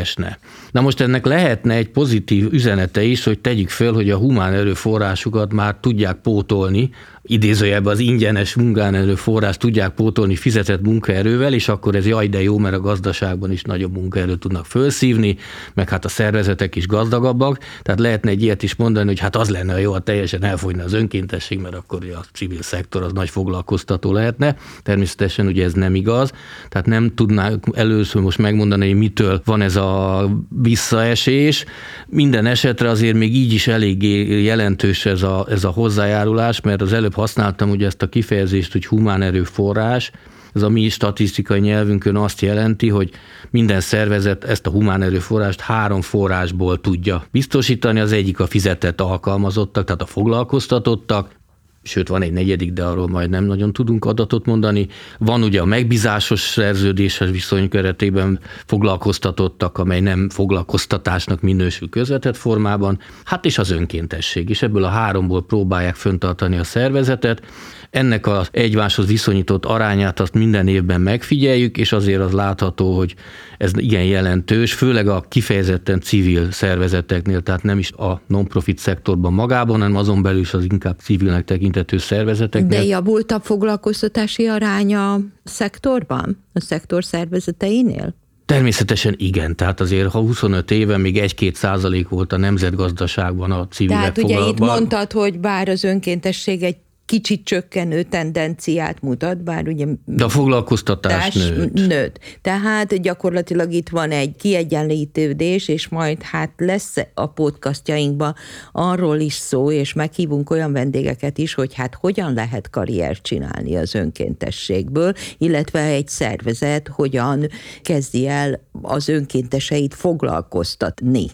leesne. 0.00 0.36
Na 0.70 0.80
most 0.80 1.00
ennek 1.00 1.26
lehetne 1.26 1.74
egy 1.74 1.88
pozitív 1.88 2.52
üzenete 2.52 3.02
is, 3.02 3.24
hogy 3.24 3.38
tegyük 3.38 3.68
föl, 3.68 3.92
hogy 3.92 4.10
a 4.10 4.16
humán 4.16 4.52
erőforrásukat 4.52 5.52
már 5.52 5.76
tudják 5.80 6.16
pótolni, 6.16 6.90
idézőjelben 7.22 7.92
az 7.92 7.98
ingyenes 7.98 8.54
munkánerő 8.54 9.14
forrás 9.14 9.56
tudják 9.56 9.90
pótolni 9.90 10.36
fizetett 10.36 10.82
munkaerővel, 10.82 11.52
és 11.52 11.68
akkor 11.68 11.94
ez 11.94 12.06
jaj, 12.06 12.28
de 12.28 12.42
jó, 12.42 12.58
mert 12.58 12.74
a 12.74 12.80
gazdaságban 12.80 13.52
is 13.52 13.62
nagyobb 13.62 13.92
munkaerőt 13.92 14.38
tudnak 14.38 14.66
felszívni, 14.66 15.36
meg 15.74 15.88
hát 15.88 16.04
a 16.04 16.08
szervezetek 16.08 16.76
is 16.76 16.86
gazdagabbak, 16.86 17.58
tehát 17.82 18.00
lehetne 18.00 18.30
egy 18.30 18.42
ilyet 18.42 18.62
is 18.62 18.74
mondani, 18.74 19.06
hogy 19.06 19.18
hát 19.18 19.36
az 19.36 19.48
lenne 19.48 19.80
jó, 19.80 19.92
ha 19.92 19.98
teljesen 19.98 20.44
elfogyna 20.44 20.84
az 20.84 20.92
önkéntesség, 20.92 21.58
mert 21.58 21.74
akkor 21.74 21.98
a 22.14 22.24
civil 22.32 22.62
szektor 22.62 23.02
az 23.02 23.12
nagy 23.12 23.30
foglalkoztató 23.30 24.12
lehetne. 24.12 24.56
Természetesen 24.82 25.46
ugye 25.46 25.64
ez 25.64 25.72
nem 25.72 25.94
igaz, 25.94 26.32
tehát 26.68 26.86
nem 26.86 27.14
tudnánk 27.14 27.66
először 27.72 28.22
most 28.22 28.38
megmondani, 28.38 28.88
hogy 28.88 28.98
mitől 28.98 29.42
van 29.44 29.62
ez 29.62 29.76
a 29.76 30.28
visszaesés. 30.62 31.64
Minden 32.06 32.46
esetre 32.46 32.88
azért 32.88 33.16
még 33.16 33.34
így 33.34 33.52
is 33.52 33.66
eléggé 33.66 34.42
jelentős 34.42 35.06
ez 35.06 35.22
a, 35.22 35.46
ez 35.50 35.64
a 35.64 35.70
hozzájárulás, 35.70 36.60
mert 36.60 36.82
az 36.82 36.92
előbb 36.92 37.14
használtam 37.14 37.70
ugye 37.70 37.86
ezt 37.86 38.02
a 38.02 38.08
kifejezést, 38.08 38.72
hogy 38.72 38.86
humán 38.86 39.22
erőforrás, 39.22 40.10
ez 40.54 40.62
a 40.62 40.68
mi 40.68 40.88
statisztikai 40.88 41.60
nyelvünkön 41.60 42.16
azt 42.16 42.40
jelenti, 42.40 42.88
hogy 42.88 43.10
minden 43.50 43.80
szervezet 43.80 44.44
ezt 44.44 44.66
a 44.66 44.70
humán 44.70 45.02
erőforrást 45.02 45.60
három 45.60 46.00
forrásból 46.00 46.80
tudja 46.80 47.24
biztosítani. 47.30 48.00
Az 48.00 48.12
egyik 48.12 48.40
a 48.40 48.46
fizetett 48.46 49.00
alkalmazottak, 49.00 49.84
tehát 49.84 50.02
a 50.02 50.06
foglalkoztatottak, 50.06 51.38
sőt 51.82 52.08
van 52.08 52.22
egy 52.22 52.32
negyedik, 52.32 52.72
de 52.72 52.84
arról 52.84 53.08
majd 53.08 53.30
nem 53.30 53.44
nagyon 53.44 53.72
tudunk 53.72 54.04
adatot 54.04 54.46
mondani. 54.46 54.88
Van 55.18 55.42
ugye 55.42 55.60
a 55.60 55.64
megbízásos 55.64 56.40
szerződéses 56.40 57.30
viszony 57.30 57.68
keretében 57.68 58.40
foglalkoztatottak, 58.66 59.78
amely 59.78 60.00
nem 60.00 60.28
foglalkoztatásnak 60.28 61.40
minősül 61.40 61.88
közvetett 61.88 62.36
formában, 62.36 62.98
hát 63.24 63.44
és 63.44 63.58
az 63.58 63.70
önkéntesség, 63.70 64.48
és 64.48 64.62
ebből 64.62 64.84
a 64.84 64.88
háromból 64.88 65.44
próbálják 65.44 65.94
föntartani 65.94 66.56
a 66.56 66.64
szervezetet. 66.64 67.42
Ennek 67.90 68.26
az 68.26 68.48
egymáshoz 68.50 69.06
viszonyított 69.06 69.64
arányát 69.64 70.20
azt 70.20 70.34
minden 70.34 70.68
évben 70.68 71.00
megfigyeljük, 71.00 71.76
és 71.76 71.92
azért 71.92 72.20
az 72.20 72.32
látható, 72.32 72.96
hogy 72.96 73.14
ez 73.58 73.70
igen 73.76 74.04
jelentős, 74.04 74.72
főleg 74.72 75.08
a 75.08 75.24
kifejezetten 75.28 76.00
civil 76.00 76.50
szervezeteknél, 76.50 77.40
tehát 77.40 77.62
nem 77.62 77.78
is 77.78 77.92
a 77.92 78.20
non-profit 78.26 78.78
szektorban 78.78 79.32
magában, 79.32 79.80
hanem 79.80 79.96
azon 79.96 80.22
belül 80.22 80.40
is 80.40 80.54
az 80.54 80.64
inkább 80.70 80.98
civilnek 80.98 81.44
tekintető 81.44 81.98
szervezeteknél. 81.98 82.78
De 82.78 82.84
javult 82.84 83.32
a 83.32 83.40
foglalkoztatási 83.40 84.46
aránya 84.46 85.12
a 85.12 85.20
szektorban, 85.44 86.44
a 86.52 86.60
szektor 86.60 87.04
szervezeteinél? 87.04 88.14
Természetesen 88.46 89.14
igen, 89.18 89.56
tehát 89.56 89.80
azért 89.80 90.10
ha 90.10 90.18
25 90.18 90.70
éve 90.70 90.96
még 90.96 91.22
1-2 91.36 91.54
százalék 91.54 92.08
volt 92.08 92.32
a 92.32 92.36
nemzetgazdaságban 92.36 93.50
a 93.50 93.68
civilek 93.68 94.00
Tehát 94.00 94.18
ugye 94.18 94.48
itt 94.48 94.58
mondtad, 94.58 95.12
hogy 95.12 95.38
bár 95.38 95.68
az 95.68 95.84
önkéntesség 95.84 96.62
egy 96.62 96.76
kicsit 97.10 97.44
csökkenő 97.44 98.02
tendenciát 98.02 99.02
mutat, 99.02 99.42
bár 99.42 99.68
ugye 99.68 99.86
De 100.04 100.24
a 100.24 100.28
foglalkoztatás 100.28 101.34
nőtt. 101.34 101.72
nőtt. 101.72 102.18
Tehát 102.42 103.00
gyakorlatilag 103.02 103.72
itt 103.72 103.88
van 103.88 104.10
egy 104.10 104.36
kiegyenlítődés, 104.36 105.68
és 105.68 105.88
majd 105.88 106.22
hát 106.22 106.52
lesz 106.56 106.96
a 107.14 107.26
podcastjainkban 107.26 108.34
arról 108.72 109.18
is 109.18 109.34
szó, 109.34 109.70
és 109.70 109.92
meghívunk 109.92 110.50
olyan 110.50 110.72
vendégeket 110.72 111.38
is, 111.38 111.54
hogy 111.54 111.74
hát 111.74 111.94
hogyan 111.94 112.34
lehet 112.34 112.70
karriert 112.70 113.22
csinálni 113.22 113.76
az 113.76 113.94
önkéntességből, 113.94 115.12
illetve 115.38 115.82
egy 115.82 116.08
szervezet 116.08 116.88
hogyan 116.88 117.46
kezdi 117.82 118.28
el 118.28 118.60
az 118.82 119.08
önkénteseit 119.08 119.94
foglalkoztatni. 119.94 121.26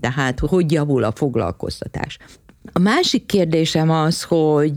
Tehát 0.00 0.38
hogy 0.38 0.72
javul 0.72 1.04
a 1.04 1.12
foglalkoztatás. 1.12 2.18
A 2.72 2.78
másik 2.78 3.26
kérdésem 3.26 3.90
az, 3.90 4.22
hogy 4.22 4.72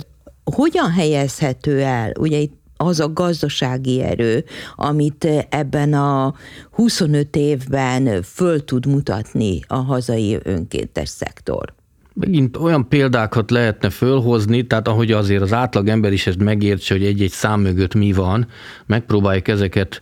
hogyan 0.53 0.91
helyezhető 0.91 1.81
el, 1.81 2.11
ugye 2.19 2.37
itt 2.37 2.63
az 2.77 2.99
a 2.99 3.13
gazdasági 3.13 4.01
erő, 4.01 4.43
amit 4.75 5.27
ebben 5.49 5.93
a 5.93 6.33
25 6.71 7.35
évben 7.35 8.21
föl 8.21 8.63
tud 8.63 8.85
mutatni 8.85 9.59
a 9.67 9.75
hazai 9.75 10.39
önkéntes 10.43 11.09
szektor. 11.09 11.73
Megint 12.13 12.57
olyan 12.57 12.87
példákat 12.87 13.51
lehetne 13.51 13.89
fölhozni, 13.89 14.67
tehát 14.67 14.87
ahogy 14.87 15.11
azért 15.11 15.41
az 15.41 15.53
átlag 15.53 15.87
ember 15.87 16.13
is 16.13 16.27
ezt 16.27 16.37
megértse, 16.37 16.93
hogy 16.93 17.05
egy-egy 17.05 17.31
szám 17.31 17.61
mögött 17.61 17.93
mi 17.93 18.11
van, 18.11 18.47
megpróbáljuk 18.85 19.47
ezeket 19.47 20.01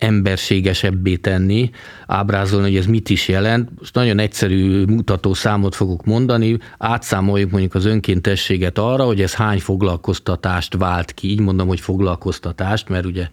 emberségesebbé 0.00 1.16
tenni, 1.16 1.70
ábrázolni, 2.06 2.66
hogy 2.68 2.76
ez 2.76 2.86
mit 2.86 3.10
is 3.10 3.28
jelent. 3.28 3.68
Most 3.78 3.94
nagyon 3.94 4.18
egyszerű 4.18 4.84
mutató 4.84 5.34
számot 5.34 5.74
fogok 5.74 6.04
mondani, 6.04 6.58
átszámoljuk 6.78 7.50
mondjuk 7.50 7.74
az 7.74 7.84
önkéntességet 7.84 8.78
arra, 8.78 9.04
hogy 9.04 9.20
ez 9.20 9.34
hány 9.34 9.60
foglalkoztatást 9.60 10.76
vált 10.76 11.12
ki. 11.12 11.30
Így 11.30 11.40
mondom, 11.40 11.68
hogy 11.68 11.80
foglalkoztatást, 11.80 12.88
mert 12.88 13.04
ugye 13.04 13.28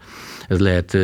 ez 0.48 0.60
lehet 0.60 0.98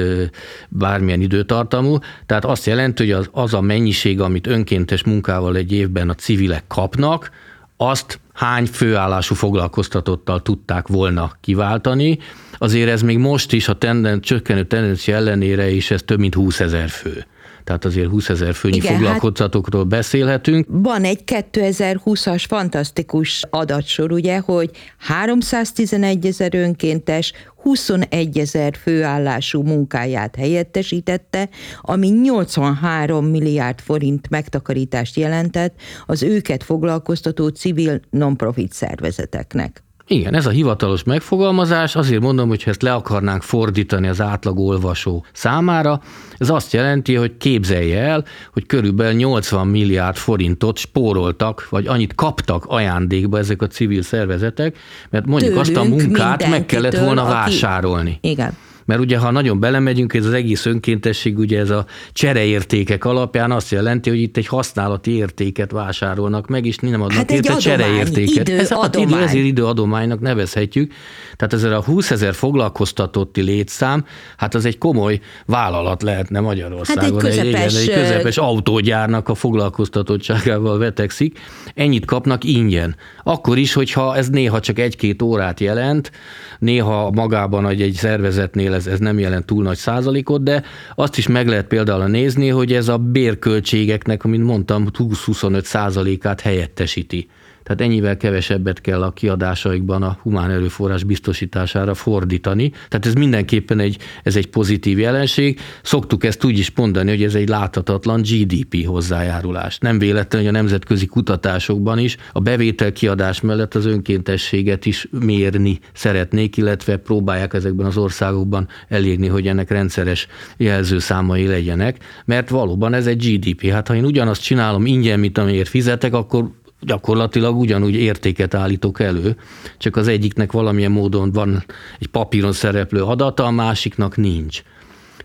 bármilyen 0.70 1.22
időtartamú. 1.22 1.98
Tehát 2.26 2.46
azt 2.46 2.66
jelenti, 2.66 3.04
hogy 3.04 3.12
az, 3.12 3.30
az 3.32 3.54
a 3.54 3.62
mennyiség, 3.62 4.22
amit 4.22 4.48
önkéntes 4.48 5.04
munkával 5.04 5.56
egy 5.56 5.72
évben 5.72 6.10
a 6.10 6.16
civilek 6.16 6.64
kapnak, 6.68 7.32
azt 7.78 8.20
hány 8.34 8.66
főállású 8.66 9.36
foglalkoztatottal 9.36 10.42
tudták 10.42 10.88
volna 10.88 11.32
kiváltani. 11.42 12.20
Azért 12.58 12.90
ez 12.90 13.02
még 13.02 13.18
most 13.18 13.54
is 13.54 13.68
a 13.68 13.74
tenden, 13.74 14.22
csökkenő 14.22 14.64
tendencia 14.64 15.16
ellenére 15.16 15.70
is 15.70 15.92
ez 15.92 16.02
több 16.06 16.20
mint 16.20 16.34
20 16.34 16.60
ezer 16.60 16.90
fő. 16.90 17.26
Tehát 17.64 17.86
azért 17.86 18.10
20 18.10 18.30
ezer 18.30 18.54
főnyi 18.54 18.76
Igen, 18.76 18.92
hát- 18.92 19.02
foglalkoztatókról 19.02 19.84
beszélhetünk. 19.84 20.66
Van 20.70 21.04
egy 21.04 21.24
2020-as 21.26 22.44
fantasztikus 22.48 23.44
adatsor, 23.50 24.12
ugye, 24.12 24.40
hogy 24.40 24.72
311 24.98 26.26
ezer 26.26 26.56
önkéntes 26.56 27.34
21 27.64 28.38
ezer 28.38 28.76
főállású 28.82 29.62
munkáját 29.62 30.36
helyettesítette, 30.36 31.50
ami 31.82 32.08
83 32.10 33.26
milliárd 33.26 33.80
forint 33.80 34.30
megtakarítást 34.30 35.16
jelentett 35.16 35.76
az 36.06 36.24
őket 36.24 36.64
foglalkoztató 36.64 37.48
civil 37.48 38.00
non-profit 38.10 38.74
szervezeteknek. 38.74 39.84
Igen, 40.08 40.34
ez 40.34 40.46
a 40.46 40.50
hivatalos 40.50 41.04
megfogalmazás, 41.04 41.96
azért 41.96 42.22
mondom, 42.22 42.48
hogy 42.48 42.64
ha 42.64 42.70
ezt 42.70 42.82
le 42.82 42.94
akarnánk 42.94 43.42
fordítani 43.42 44.08
az 44.08 44.22
átlag 44.22 44.60
olvasó 44.60 45.26
számára, 45.34 46.02
ez 46.38 46.50
azt 46.50 46.74
jelenti, 46.74 47.16
hogy 47.16 47.38
képzelje 47.38 48.00
el, 48.00 48.26
hogy 48.54 48.66
körülbelül 48.66 49.14
80 49.14 49.68
milliárd 49.68 50.16
forintot 50.16 50.78
spóroltak, 50.78 51.68
vagy 51.70 51.88
annyit 51.88 52.16
kaptak 52.16 52.66
ajándékba 52.66 53.38
ezek 53.38 53.62
a 53.62 53.68
civil 53.68 54.02
szervezetek, 54.02 54.78
mert 55.10 55.26
mondjuk 55.26 55.52
Tőlünk, 55.52 55.68
azt 55.68 55.78
a 55.78 55.90
munkát 55.90 56.50
meg 56.50 56.66
kellett 56.66 56.98
volna 56.98 57.22
aki- 57.22 57.32
vásárolni. 57.32 58.18
Igen. 58.22 58.54
Mert 58.86 59.00
ugye, 59.00 59.18
ha 59.18 59.32
nagyon 59.32 59.60
belemegyünk, 59.60 60.14
ez 60.14 60.26
az 60.26 60.34
egész 60.34 60.66
önkéntesség, 60.66 61.38
ugye 61.38 61.60
ez 61.60 61.70
a 61.70 61.86
csereértékek 62.12 63.06
alapján 63.06 63.52
azt 63.52 63.72
jelenti, 63.72 64.10
hogy 64.10 64.22
itt 64.22 64.38
egy 64.38 64.48
használati 64.48 65.12
értéket 65.12 65.72
vásárolnak 65.72 66.48
meg, 66.48 66.66
és 66.66 66.78
nem 66.78 67.02
adnak 67.02 67.12
Hát 67.12 67.32
egy 67.32 67.36
érte 67.36 67.54
adomány, 67.54 67.78
csereértéket. 67.80 68.48
idő 68.48 68.60
ez 68.60 68.70
hát 68.70 68.96
idő, 68.96 69.04
adomány. 69.04 69.24
ezért 69.24 69.46
időadománynak 69.46 70.20
nevezhetjük. 70.20 70.94
Tehát 71.36 71.54
ezzel 71.54 71.74
a 71.74 71.84
20 71.84 72.12
ezer 72.12 72.34
foglalkoztatotti 72.34 73.42
létszám, 73.42 74.06
hát 74.38 74.56
az 74.56 74.66
egy 74.66 74.78
komoly 74.78 75.20
vállalat 75.46 76.02
lehetne 76.04 76.40
Magyarországon. 76.40 77.04
Hát 77.04 77.12
egy 77.12 77.18
közepes, 77.30 77.76
egy, 77.76 77.84
igen, 77.84 77.98
egy 77.98 78.08
közepes 78.08 78.38
autógyárnak 78.38 79.30
a 79.30 79.36
foglalkoztatottságával 79.36 80.78
vetekszik. 80.78 81.40
Ennyit 81.76 82.06
kapnak 82.06 82.44
ingyen. 82.44 82.96
Akkor 83.24 83.58
is, 83.58 83.74
hogyha 83.74 84.16
ez 84.16 84.30
néha 84.30 84.60
csak 84.60 84.80
egy-két 84.80 85.22
órát 85.22 85.60
jelent, 85.60 86.12
néha 86.60 87.12
magában 87.12 87.68
egy, 87.68 87.82
egy 87.82 87.94
szervezetnél 87.94 88.73
ez, 88.74 88.88
ez 88.88 89.00
nem 89.00 89.20
jelent 89.20 89.46
túl 89.46 89.64
nagy 89.64 89.78
százalékot, 89.78 90.44
de 90.44 90.64
azt 90.96 91.18
is 91.18 91.28
meg 91.28 91.48
lehet 91.48 91.68
például 91.68 92.08
nézni, 92.08 92.48
hogy 92.48 92.74
ez 92.74 92.88
a 92.88 92.98
bérköltségeknek, 92.98 94.24
amit 94.24 94.44
mondtam, 94.44 94.88
20-25 94.98 95.64
százalékát 95.64 96.42
helyettesíti. 96.42 97.30
Tehát 97.64 97.82
ennyivel 97.82 98.18
kevesebbet 98.18 98.82
kell 98.82 99.04
a 99.04 99.12
kiadásaikban 99.12 100.04
a 100.04 100.18
humán 100.22 100.50
erőforrás 100.50 101.04
biztosítására 101.04 101.94
fordítani. 101.94 102.70
Tehát 102.70 103.06
ez 103.06 103.14
mindenképpen 103.14 103.80
egy, 103.80 103.98
ez 104.24 104.36
egy 104.36 104.48
pozitív 104.48 105.00
jelenség. 105.00 105.60
Szoktuk 105.82 106.24
ezt 106.24 106.44
úgy 106.44 106.58
is 106.58 106.72
mondani, 106.76 107.10
hogy 107.10 107.24
ez 107.24 107.36
egy 107.36 107.48
láthatatlan 107.48 108.22
GDP 108.22 108.86
hozzájárulás. 108.86 109.78
Nem 109.78 110.00
véletlen, 110.00 110.42
hogy 110.42 110.50
a 110.50 110.54
nemzetközi 110.54 111.06
kutatásokban 111.06 112.00
is 112.00 112.18
a 112.32 112.40
bevétel 112.40 112.92
kiadás 112.92 113.42
mellett 113.42 113.76
az 113.76 113.86
önkéntességet 113.86 114.86
is 114.86 115.08
mérni 115.20 115.80
szeretnék, 115.94 116.58
illetve 116.58 116.98
próbálják 116.98 117.54
ezekben 117.54 117.86
az 117.86 117.98
országokban 117.98 118.68
elérni, 118.88 119.28
hogy 119.28 119.48
ennek 119.48 119.70
rendszeres 119.70 120.28
jelzőszámai 120.58 121.48
legyenek, 121.48 121.98
mert 122.26 122.50
valóban 122.50 122.94
ez 122.94 123.08
egy 123.08 123.38
GDP. 123.38 123.70
Hát 123.70 123.88
ha 123.88 123.96
én 123.96 124.06
ugyanazt 124.06 124.42
csinálom 124.44 124.86
ingyen, 124.86 125.20
mint 125.20 125.38
amiért 125.38 125.70
fizetek, 125.70 126.14
akkor 126.14 126.52
gyakorlatilag 126.86 127.58
ugyanúgy 127.58 127.96
értéket 127.96 128.54
állítok 128.54 129.00
elő, 129.00 129.36
csak 129.78 129.96
az 129.96 130.08
egyiknek 130.08 130.52
valamilyen 130.52 130.92
módon 130.92 131.32
van 131.32 131.64
egy 132.00 132.08
papíron 132.08 132.54
szereplő 132.54 133.04
adata, 133.04 133.46
a 133.46 133.52
másiknak 133.52 134.18
nincs. 134.18 134.64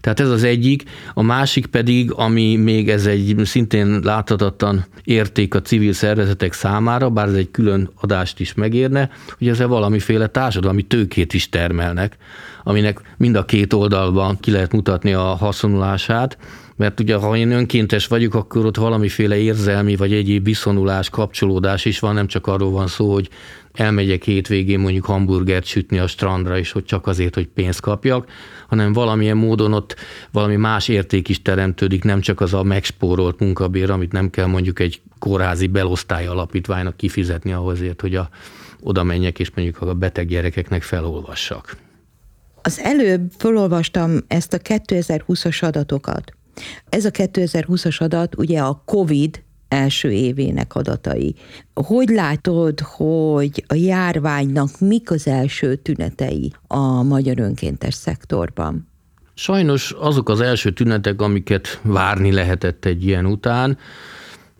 Tehát 0.01 0.21
ez 0.21 0.31
az 0.31 0.43
egyik, 0.43 0.83
a 1.15 1.23
másik 1.23 1.67
pedig, 1.67 2.13
ami 2.13 2.57
még 2.57 2.91
ez 2.91 3.07
egy 3.07 3.41
szintén 3.45 4.01
láthatatlan 4.03 4.87
érték 5.05 5.55
a 5.55 5.63
civil 5.63 5.93
szervezetek 5.93 6.53
számára, 6.53 7.11
bár 7.11 7.29
ez 7.29 7.35
egy 7.35 7.51
külön 7.51 7.91
adást 8.01 8.41
is 8.41 8.55
megérne, 8.55 9.11
hogy 9.39 9.49
ezzel 9.49 9.67
valamiféle 9.67 10.27
társadalmi 10.27 10.83
tőkét 10.83 11.35
is 11.35 11.49
termelnek, 11.49 12.17
aminek 12.65 13.01
mind 13.17 13.37
a 13.37 13.45
két 13.45 13.73
oldalban 13.73 14.41
ki 14.41 14.51
lehet 14.51 14.73
mutatni 14.73 15.13
a 15.13 15.23
haszonulását, 15.23 16.39
mert 16.79 17.01
ugye 17.01 17.17
ha 17.17 17.37
én 17.37 17.51
önkéntes 17.51 18.07
vagyok, 18.07 18.35
akkor 18.35 18.67
ott 18.67 18.77
valamiféle 18.77 19.37
érzelmi 19.37 19.97
vagy 19.97 20.13
egyéb 20.13 20.45
viszonulás, 20.45 21.11
kapcsolódás 21.11 21.85
is 21.85 21.99
van, 21.99 22.15
nem 22.15 22.27
csak 22.27 22.47
arról 22.47 22.71
van 22.71 22.87
szó, 22.87 23.13
hogy 23.13 23.29
elmegyek 23.73 24.23
hétvégén 24.23 24.79
mondjuk 24.79 25.05
hamburgert 25.05 25.65
sütni 25.65 25.99
a 25.99 26.07
strandra, 26.07 26.59
és 26.59 26.73
hogy 26.73 26.85
csak 26.85 27.07
azért, 27.07 27.35
hogy 27.35 27.47
pénzt 27.47 27.81
kapjak, 27.81 28.31
hanem 28.69 28.93
valamilyen 28.93 29.37
módon 29.37 29.73
ott 29.73 29.97
valami 30.31 30.57
más 30.57 30.89
érték 30.89 31.29
is 31.29 31.43
teremtődik, 31.43 32.05
nem 32.05 32.21
csak 32.21 32.41
az 32.41 32.55
a 32.55 32.63
megspórolt 32.63 33.39
munkabér, 33.39 33.91
amit 33.91 34.13
nem 34.13 34.31
kell 34.31 34.47
mondjuk 34.47 34.79
egy 34.79 35.01
kórházi 35.19 35.67
belosztály 35.67 36.27
alapítványnak 36.27 36.97
kifizetni 36.97 37.53
ahhozért, 37.53 38.01
hogy 38.01 38.15
a, 38.15 38.29
oda 38.81 39.03
menjek, 39.03 39.39
és 39.39 39.51
mondjuk 39.55 39.81
a 39.81 39.95
beteg 39.95 40.27
gyerekeknek 40.27 40.83
felolvassak. 40.83 41.77
Az 42.63 42.81
előbb 42.81 43.33
felolvastam 43.37 44.19
ezt 44.27 44.53
a 44.53 44.59
2020-as 44.59 45.63
adatokat. 45.63 46.38
Ez 46.89 47.05
a 47.05 47.11
2020-as 47.11 47.99
adat 47.99 48.37
ugye 48.37 48.61
a 48.61 48.83
COVID 48.85 49.43
első 49.69 50.13
évének 50.13 50.75
adatai. 50.75 51.35
Hogy 51.75 52.09
látod, 52.09 52.81
hogy 52.81 53.65
a 53.67 53.75
járványnak 53.75 54.81
mik 54.81 55.11
az 55.11 55.27
első 55.27 55.77
tünetei 55.77 56.53
a 56.67 57.03
magyar 57.03 57.39
önkéntes 57.39 57.95
szektorban? 57.95 58.89
Sajnos 59.35 59.95
azok 59.99 60.29
az 60.29 60.41
első 60.41 60.73
tünetek, 60.73 61.23
amiket 61.23 61.81
várni 61.83 62.33
lehetett 62.33 62.85
egy 62.85 63.05
ilyen 63.05 63.27
után, 63.27 63.79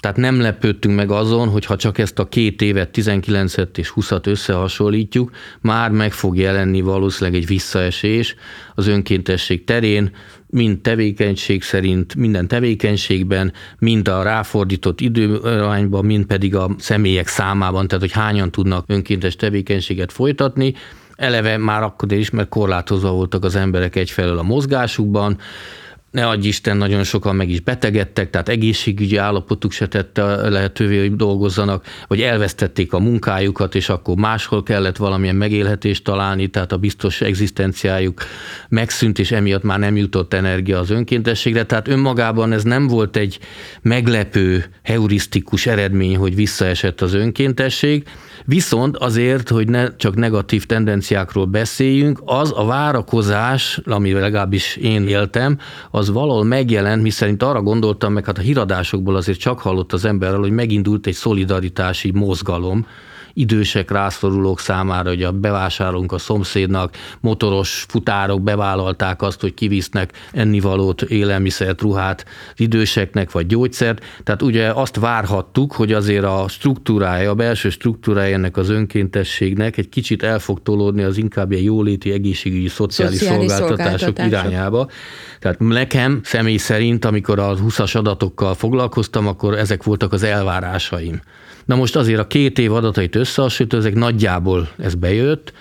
tehát 0.01 0.17
nem 0.17 0.41
lepődtünk 0.41 0.97
meg 0.97 1.11
azon, 1.11 1.49
hogy 1.49 1.65
ha 1.65 1.77
csak 1.77 1.99
ezt 1.99 2.19
a 2.19 2.29
két 2.29 2.63
évet, 2.63 2.91
19-et 2.93 3.79
és 3.79 3.93
20-at 3.97 4.27
összehasonlítjuk, 4.27 5.31
már 5.61 5.91
meg 5.91 6.13
fog 6.13 6.37
jelenni 6.37 6.81
valószínűleg 6.81 7.41
egy 7.41 7.47
visszaesés 7.47 8.35
az 8.75 8.87
önkéntesség 8.87 9.65
terén, 9.65 10.11
mind 10.51 10.81
tevékenység 10.81 11.63
szerint, 11.63 12.15
minden 12.15 12.49
tevékenységben, 12.49 13.53
mind 13.79 14.09
a 14.09 14.23
ráfordított 14.23 15.01
időarányban, 15.01 16.05
mind 16.05 16.25
pedig 16.25 16.55
a 16.55 16.71
személyek 16.79 17.27
számában, 17.27 17.89
tehát 17.89 18.05
hogy 18.05 18.13
hányan 18.13 18.51
tudnak 18.51 18.85
önkéntes 18.89 19.37
tevékenységet 19.37 20.13
folytatni. 20.13 20.75
Eleve 21.15 21.57
már 21.57 21.83
akkor 21.83 22.13
is, 22.13 22.31
mert 22.31 22.49
korlátozva 22.49 23.11
voltak 23.11 23.45
az 23.45 23.57
emberek 23.57 23.97
egyfelől 23.97 24.39
a 24.39 24.43
mozgásukban, 24.43 25.39
ne 26.11 26.27
adj 26.27 26.47
Isten, 26.47 26.77
nagyon 26.77 27.05
sokan 27.05 27.37
meg 27.37 27.51
is 27.51 27.61
betegedtek, 27.61 28.31
tehát 28.31 28.49
egészségügyi 28.49 29.17
állapotuk 29.17 29.73
se 29.73 29.87
tette 29.87 30.49
lehetővé, 30.49 30.99
hogy 30.99 31.17
dolgozzanak, 31.17 31.85
vagy 32.07 32.21
elvesztették 32.21 32.93
a 32.93 32.99
munkájukat, 32.99 33.75
és 33.75 33.89
akkor 33.89 34.17
máshol 34.17 34.63
kellett 34.63 34.97
valamilyen 34.97 35.37
megélhetést 35.37 36.05
találni, 36.05 36.47
tehát 36.47 36.73
a 36.73 36.77
biztos 36.77 37.21
egzisztenciájuk 37.21 38.23
megszűnt, 38.69 39.19
és 39.19 39.31
emiatt 39.31 39.63
már 39.63 39.79
nem 39.79 39.97
jutott 39.97 40.35
energia 40.35 40.79
az 40.79 40.91
önkéntességre. 40.91 41.65
Tehát 41.65 41.89
önmagában 41.89 42.53
ez 42.53 42.63
nem 42.63 42.87
volt 42.87 43.17
egy 43.17 43.39
meglepő, 43.83 44.65
heurisztikus 44.83 45.67
eredmény, 45.67 46.17
hogy 46.17 46.35
visszaesett 46.35 47.01
az 47.01 47.15
önkéntesség, 47.15 48.05
Viszont 48.45 48.97
azért, 48.97 49.49
hogy 49.49 49.69
ne 49.69 49.97
csak 49.97 50.15
negatív 50.15 50.67
tendenciákról 50.67 51.45
beszéljünk, 51.45 52.21
az 52.25 52.53
a 52.57 52.65
várakozás, 52.65 53.81
amivel 53.85 54.21
legalábbis 54.21 54.77
én 54.77 55.09
éltem, 55.09 55.59
az 55.91 56.11
valahol 56.11 56.45
megjelent, 56.45 57.03
miszerint 57.03 57.43
arra 57.43 57.63
gondoltam, 57.63 58.13
meg 58.13 58.25
hát 58.25 58.39
a 58.39 58.41
híradásokból 58.41 59.17
azért 59.17 59.39
csak 59.39 59.59
hallott 59.59 59.93
az 59.93 60.05
emberrel, 60.05 60.39
hogy 60.39 60.51
megindult 60.51 61.07
egy 61.07 61.15
szolidaritási 61.15 62.11
mozgalom, 62.11 62.87
idősek, 63.33 63.91
rászorulók 63.91 64.61
számára, 64.61 65.09
hogy 65.09 65.23
a 65.23 65.33
bevásárolunk 65.33 66.13
a 66.13 66.19
szomszédnak, 66.19 66.97
motoros 67.21 67.85
futárok 67.89 68.43
bevállalták 68.43 69.23
azt, 69.23 69.41
hogy 69.41 69.55
kivisznek 69.55 70.13
ennivalót, 70.33 71.03
élelmiszert, 71.03 71.81
ruhát 71.81 72.25
időseknek, 72.57 73.31
vagy 73.31 73.47
gyógyszert. 73.47 74.05
Tehát 74.25 74.43
ugye 74.43 74.71
azt 74.71 74.97
várhattuk, 74.97 75.73
hogy 75.73 75.93
azért 75.93 76.25
a 76.25 76.45
struktúrája, 76.49 77.31
a 77.31 77.35
belső 77.35 77.71
struktúrája 77.71 78.35
ennek 78.35 78.57
az 78.57 78.69
önkéntességnek 78.69 79.77
egy 79.77 79.89
kicsit 79.89 80.23
el 80.23 80.39
fog 80.39 80.63
tolódni 80.63 81.03
az 81.03 81.17
inkább 81.17 81.53
ilyen 81.53 81.65
jóléti, 81.65 82.13
egészségügyi, 82.13 82.69
szociális, 82.69 83.19
szociális 83.19 83.51
szolgáltatások, 83.51 83.99
szolgáltatások 83.99 84.49
irányába. 84.49 84.89
Tehát 85.41 85.59
nekem 85.59 86.21
személy 86.23 86.57
szerint, 86.57 87.05
amikor 87.05 87.39
a 87.39 87.55
20-as 87.55 87.97
adatokkal 87.97 88.55
foglalkoztam, 88.55 89.27
akkor 89.27 89.55
ezek 89.55 89.83
voltak 89.83 90.13
az 90.13 90.23
elvárásaim. 90.23 91.21
Na 91.69 91.77
most 91.77 91.97
azért 91.97 92.21
a 92.21 92.27
két 92.27 92.59
év 92.59 92.73
adatait 92.73 93.15
összehasonlítva, 93.15 93.79
ezek 93.79 93.95
nagyjából 93.95 94.69
ez 94.79 94.95
bejött, 94.95 95.53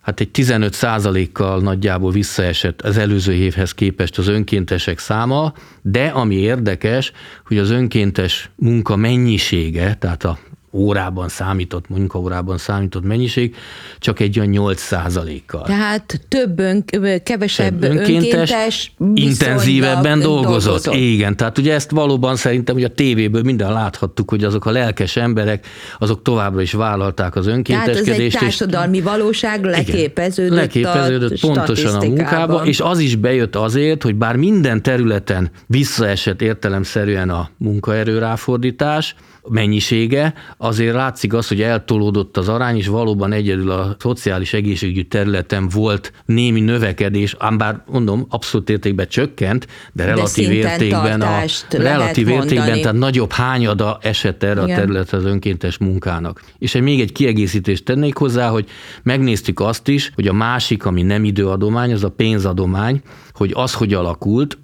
hát 0.00 0.20
egy 0.20 0.30
15 0.30 0.72
százalékkal 0.72 1.60
nagyjából 1.60 2.10
visszaesett 2.10 2.82
az 2.82 2.96
előző 2.96 3.32
évhez 3.32 3.72
képest 3.72 4.18
az 4.18 4.28
önkéntesek 4.28 4.98
száma, 4.98 5.52
de 5.82 6.06
ami 6.06 6.34
érdekes, 6.34 7.12
hogy 7.46 7.58
az 7.58 7.70
önkéntes 7.70 8.50
munka 8.54 8.96
mennyisége, 8.96 9.94
tehát 9.94 10.24
a 10.24 10.38
órában 10.76 11.28
számított, 11.28 11.88
munkaórában 11.88 12.58
számított 12.58 13.04
mennyiség, 13.04 13.54
csak 13.98 14.20
egy 14.20 14.38
olyan 14.38 14.50
8 14.50 14.80
százalékkal. 14.80 15.62
Tehát 15.62 16.20
több 16.28 16.58
ön, 16.58 16.84
kevesebb 17.22 17.82
önkéntes, 17.82 18.14
önkéntes 18.14 18.92
intenzívebben 19.14 20.20
dolgozott. 20.20 20.52
dolgozott. 20.52 20.94
Igen, 20.94 21.36
tehát 21.36 21.58
ugye 21.58 21.74
ezt 21.74 21.90
valóban 21.90 22.36
szerintem 22.36 22.74
hogy 22.74 22.84
a 22.84 22.88
tévéből 22.88 23.42
minden 23.42 23.72
láthattuk, 23.72 24.30
hogy 24.30 24.44
azok 24.44 24.66
a 24.66 24.70
lelkes 24.70 25.16
emberek, 25.16 25.66
azok 25.98 26.22
továbbra 26.22 26.60
is 26.60 26.72
vállalták 26.72 27.36
az 27.36 27.46
önkénteskedést. 27.46 28.04
Tehát 28.04 28.18
ez 28.18 28.24
egy 28.24 28.38
társadalmi 28.40 28.96
és, 28.96 29.02
valóság 29.02 29.64
leképeződött, 29.64 30.58
leképeződött 30.58 31.42
a 31.42 31.46
pontosan 31.46 31.94
a 31.94 32.04
munkába, 32.04 32.66
és 32.66 32.80
az 32.80 32.98
is 32.98 33.16
bejött 33.16 33.56
azért, 33.56 34.02
hogy 34.02 34.14
bár 34.14 34.36
minden 34.36 34.82
területen 34.82 35.50
visszaesett 35.66 36.42
értelemszerűen 36.42 37.30
a 37.30 37.50
munkaerő 37.56 38.18
ráfordítás, 38.18 39.14
mennyisége, 39.48 40.34
azért 40.66 40.94
látszik 40.94 41.32
az, 41.32 41.48
hogy 41.48 41.62
eltolódott 41.62 42.36
az 42.36 42.48
arány, 42.48 42.76
és 42.76 42.86
valóban 42.86 43.32
egyedül 43.32 43.70
a 43.70 43.96
szociális 43.98 44.52
egészségügyi 44.52 45.04
területen 45.04 45.68
volt 45.68 46.12
némi 46.24 46.60
növekedés, 46.60 47.34
ám 47.38 47.58
bár 47.58 47.82
mondom, 47.90 48.26
abszolút 48.28 48.70
értékben 48.70 49.08
csökkent, 49.08 49.66
de 49.92 50.04
relatív 50.04 50.48
de 50.48 50.54
értékben, 50.54 51.20
a, 51.20 51.42
relatív 51.70 52.28
értékben, 52.28 52.80
tehát 52.80 52.98
nagyobb 52.98 53.32
hányada 53.32 53.98
esett 54.02 54.42
erre 54.42 54.62
Igen. 54.62 54.76
a 54.76 54.80
területre 54.80 55.16
az 55.16 55.24
önkéntes 55.24 55.78
munkának. 55.78 56.42
És 56.58 56.72
még 56.72 57.00
egy 57.00 57.12
kiegészítést 57.12 57.84
tennék 57.84 58.16
hozzá, 58.16 58.48
hogy 58.48 58.68
megnéztük 59.02 59.60
azt 59.60 59.88
is, 59.88 60.12
hogy 60.14 60.28
a 60.28 60.32
másik, 60.32 60.84
ami 60.84 61.02
nem 61.02 61.24
időadomány, 61.24 61.92
az 61.92 62.04
a 62.04 62.10
pénzadomány, 62.10 63.00
hogy 63.32 63.50
az, 63.54 63.72
hogy 63.72 63.94
alakult, 63.94 64.58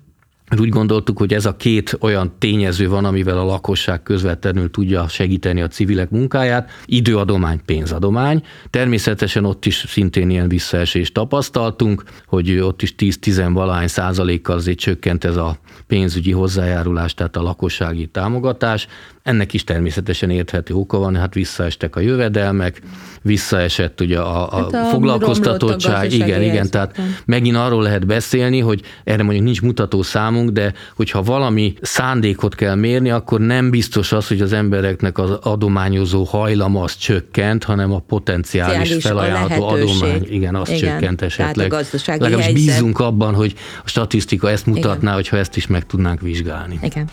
úgy 0.60 0.68
gondoltuk, 0.68 1.18
hogy 1.18 1.32
ez 1.32 1.46
a 1.46 1.56
két 1.56 1.96
olyan 2.00 2.32
tényező 2.38 2.88
van, 2.88 3.04
amivel 3.04 3.38
a 3.38 3.44
lakosság 3.44 4.02
közvetlenül 4.02 4.70
tudja 4.70 5.08
segíteni 5.08 5.62
a 5.62 5.68
civilek 5.68 6.10
munkáját. 6.10 6.70
Időadomány, 6.84 7.60
pénzadomány. 7.64 8.42
Természetesen 8.70 9.44
ott 9.44 9.66
is 9.66 9.84
szintén 9.88 10.30
ilyen 10.30 10.48
visszaesést 10.48 11.14
tapasztaltunk, 11.14 12.02
hogy 12.26 12.58
ott 12.58 12.82
is 12.82 12.94
10-10 12.98 13.50
valahány 13.52 13.88
százalékkal 13.88 14.56
azért 14.56 14.78
csökkent 14.78 15.24
ez 15.24 15.36
a 15.36 15.56
pénzügyi 15.86 16.32
hozzájárulás, 16.32 17.14
tehát 17.14 17.36
a 17.36 17.42
lakossági 17.42 18.06
támogatás. 18.06 18.86
Ennek 19.22 19.52
is 19.52 19.64
természetesen 19.64 20.30
érthető 20.30 20.74
oka 20.74 20.98
van, 20.98 21.16
hát 21.16 21.34
visszaestek 21.34 21.96
a 21.96 22.00
jövedelmek, 22.00 22.80
visszaesett 23.22 24.00
ugye 24.00 24.18
a, 24.18 24.52
a, 24.52 24.72
hát 24.72 24.86
a 24.86 24.88
foglalkoztatottság, 24.88 26.12
igen, 26.12 26.42
igen, 26.42 26.70
tehát 26.70 27.00
megint 27.24 27.56
arról 27.56 27.82
lehet 27.82 28.06
beszélni, 28.06 28.60
hogy 28.60 28.82
erre 29.04 29.22
mondjuk 29.22 29.44
nincs 29.44 29.62
mutató 29.62 30.02
számunk, 30.02 30.50
de 30.50 30.72
hogyha 30.96 31.22
valami 31.22 31.74
szándékot 31.80 32.54
kell 32.54 32.74
mérni, 32.74 33.10
akkor 33.10 33.40
nem 33.40 33.70
biztos 33.70 34.12
az, 34.12 34.28
hogy 34.28 34.40
az 34.40 34.52
embereknek 34.52 35.18
az 35.18 35.30
adományozó 35.30 36.24
hajlama 36.24 36.82
az 36.82 36.96
csökkent, 36.96 37.64
hanem 37.64 37.92
a 37.92 37.98
potenciális 37.98 38.94
felajánlható 39.00 39.68
adomány, 39.68 40.26
igen, 40.30 40.54
az 40.54 40.68
igen, 40.68 40.80
csökkent 40.80 41.22
esetleg. 41.22 41.70
Legalábbis 42.06 42.44
helyzet... 42.44 42.52
bízunk 42.52 42.98
abban, 42.98 43.34
hogy 43.34 43.54
a 43.84 43.88
statisztika 43.88 44.50
ezt 44.50 44.66
mutatná, 44.66 45.00
igen. 45.00 45.14
hogyha 45.14 45.36
ezt 45.36 45.56
is 45.56 45.66
meg 45.66 45.86
tudnánk 45.86 46.20
vizsgálni. 46.20 46.78
Igen. 46.82 47.08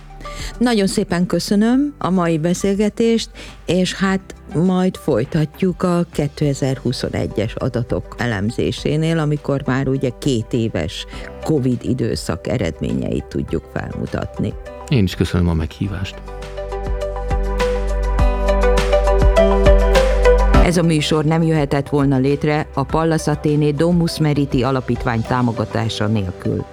Nagyon 0.58 0.88
szépen 0.88 1.26
köszönöm 1.26 1.94
a 1.98 2.10
mai 2.10 2.38
beszélgetést, 2.38 3.30
és 3.66 3.94
hát 3.94 4.36
majd 4.54 4.96
folytatjuk 4.96 5.84
a 5.84 6.06
2021-es 6.16 7.56
adatok 7.56 8.16
elemzésénél, 8.18 9.20
amikor 9.20 9.62
már 9.66 9.88
ugye 9.88 10.10
két 10.20 10.54
éves 10.54 11.06
COVID 11.44 11.80
időszak 11.82 12.48
eredményeit 12.48 13.26
tudjuk 13.26 13.64
felmutatni. 13.74 14.54
Én 14.88 15.04
is 15.04 15.16
köszönöm 15.16 15.48
a 15.48 15.54
meghívást. 15.54 16.16
Ez 20.64 20.78
a 20.78 20.84
műsor 20.84 21.26
nem 21.26 21.42
jöhetett 21.42 21.90
volna 21.90 22.18
létre 22.18 22.68
a 22.74 22.84
Pallas 22.84 23.28
Athéné 23.28 23.72
Domus 23.72 24.20
Meriti 24.20 24.64
alapítvány 24.64 25.22
támogatása 25.22 26.08
nélkül. 26.08 26.66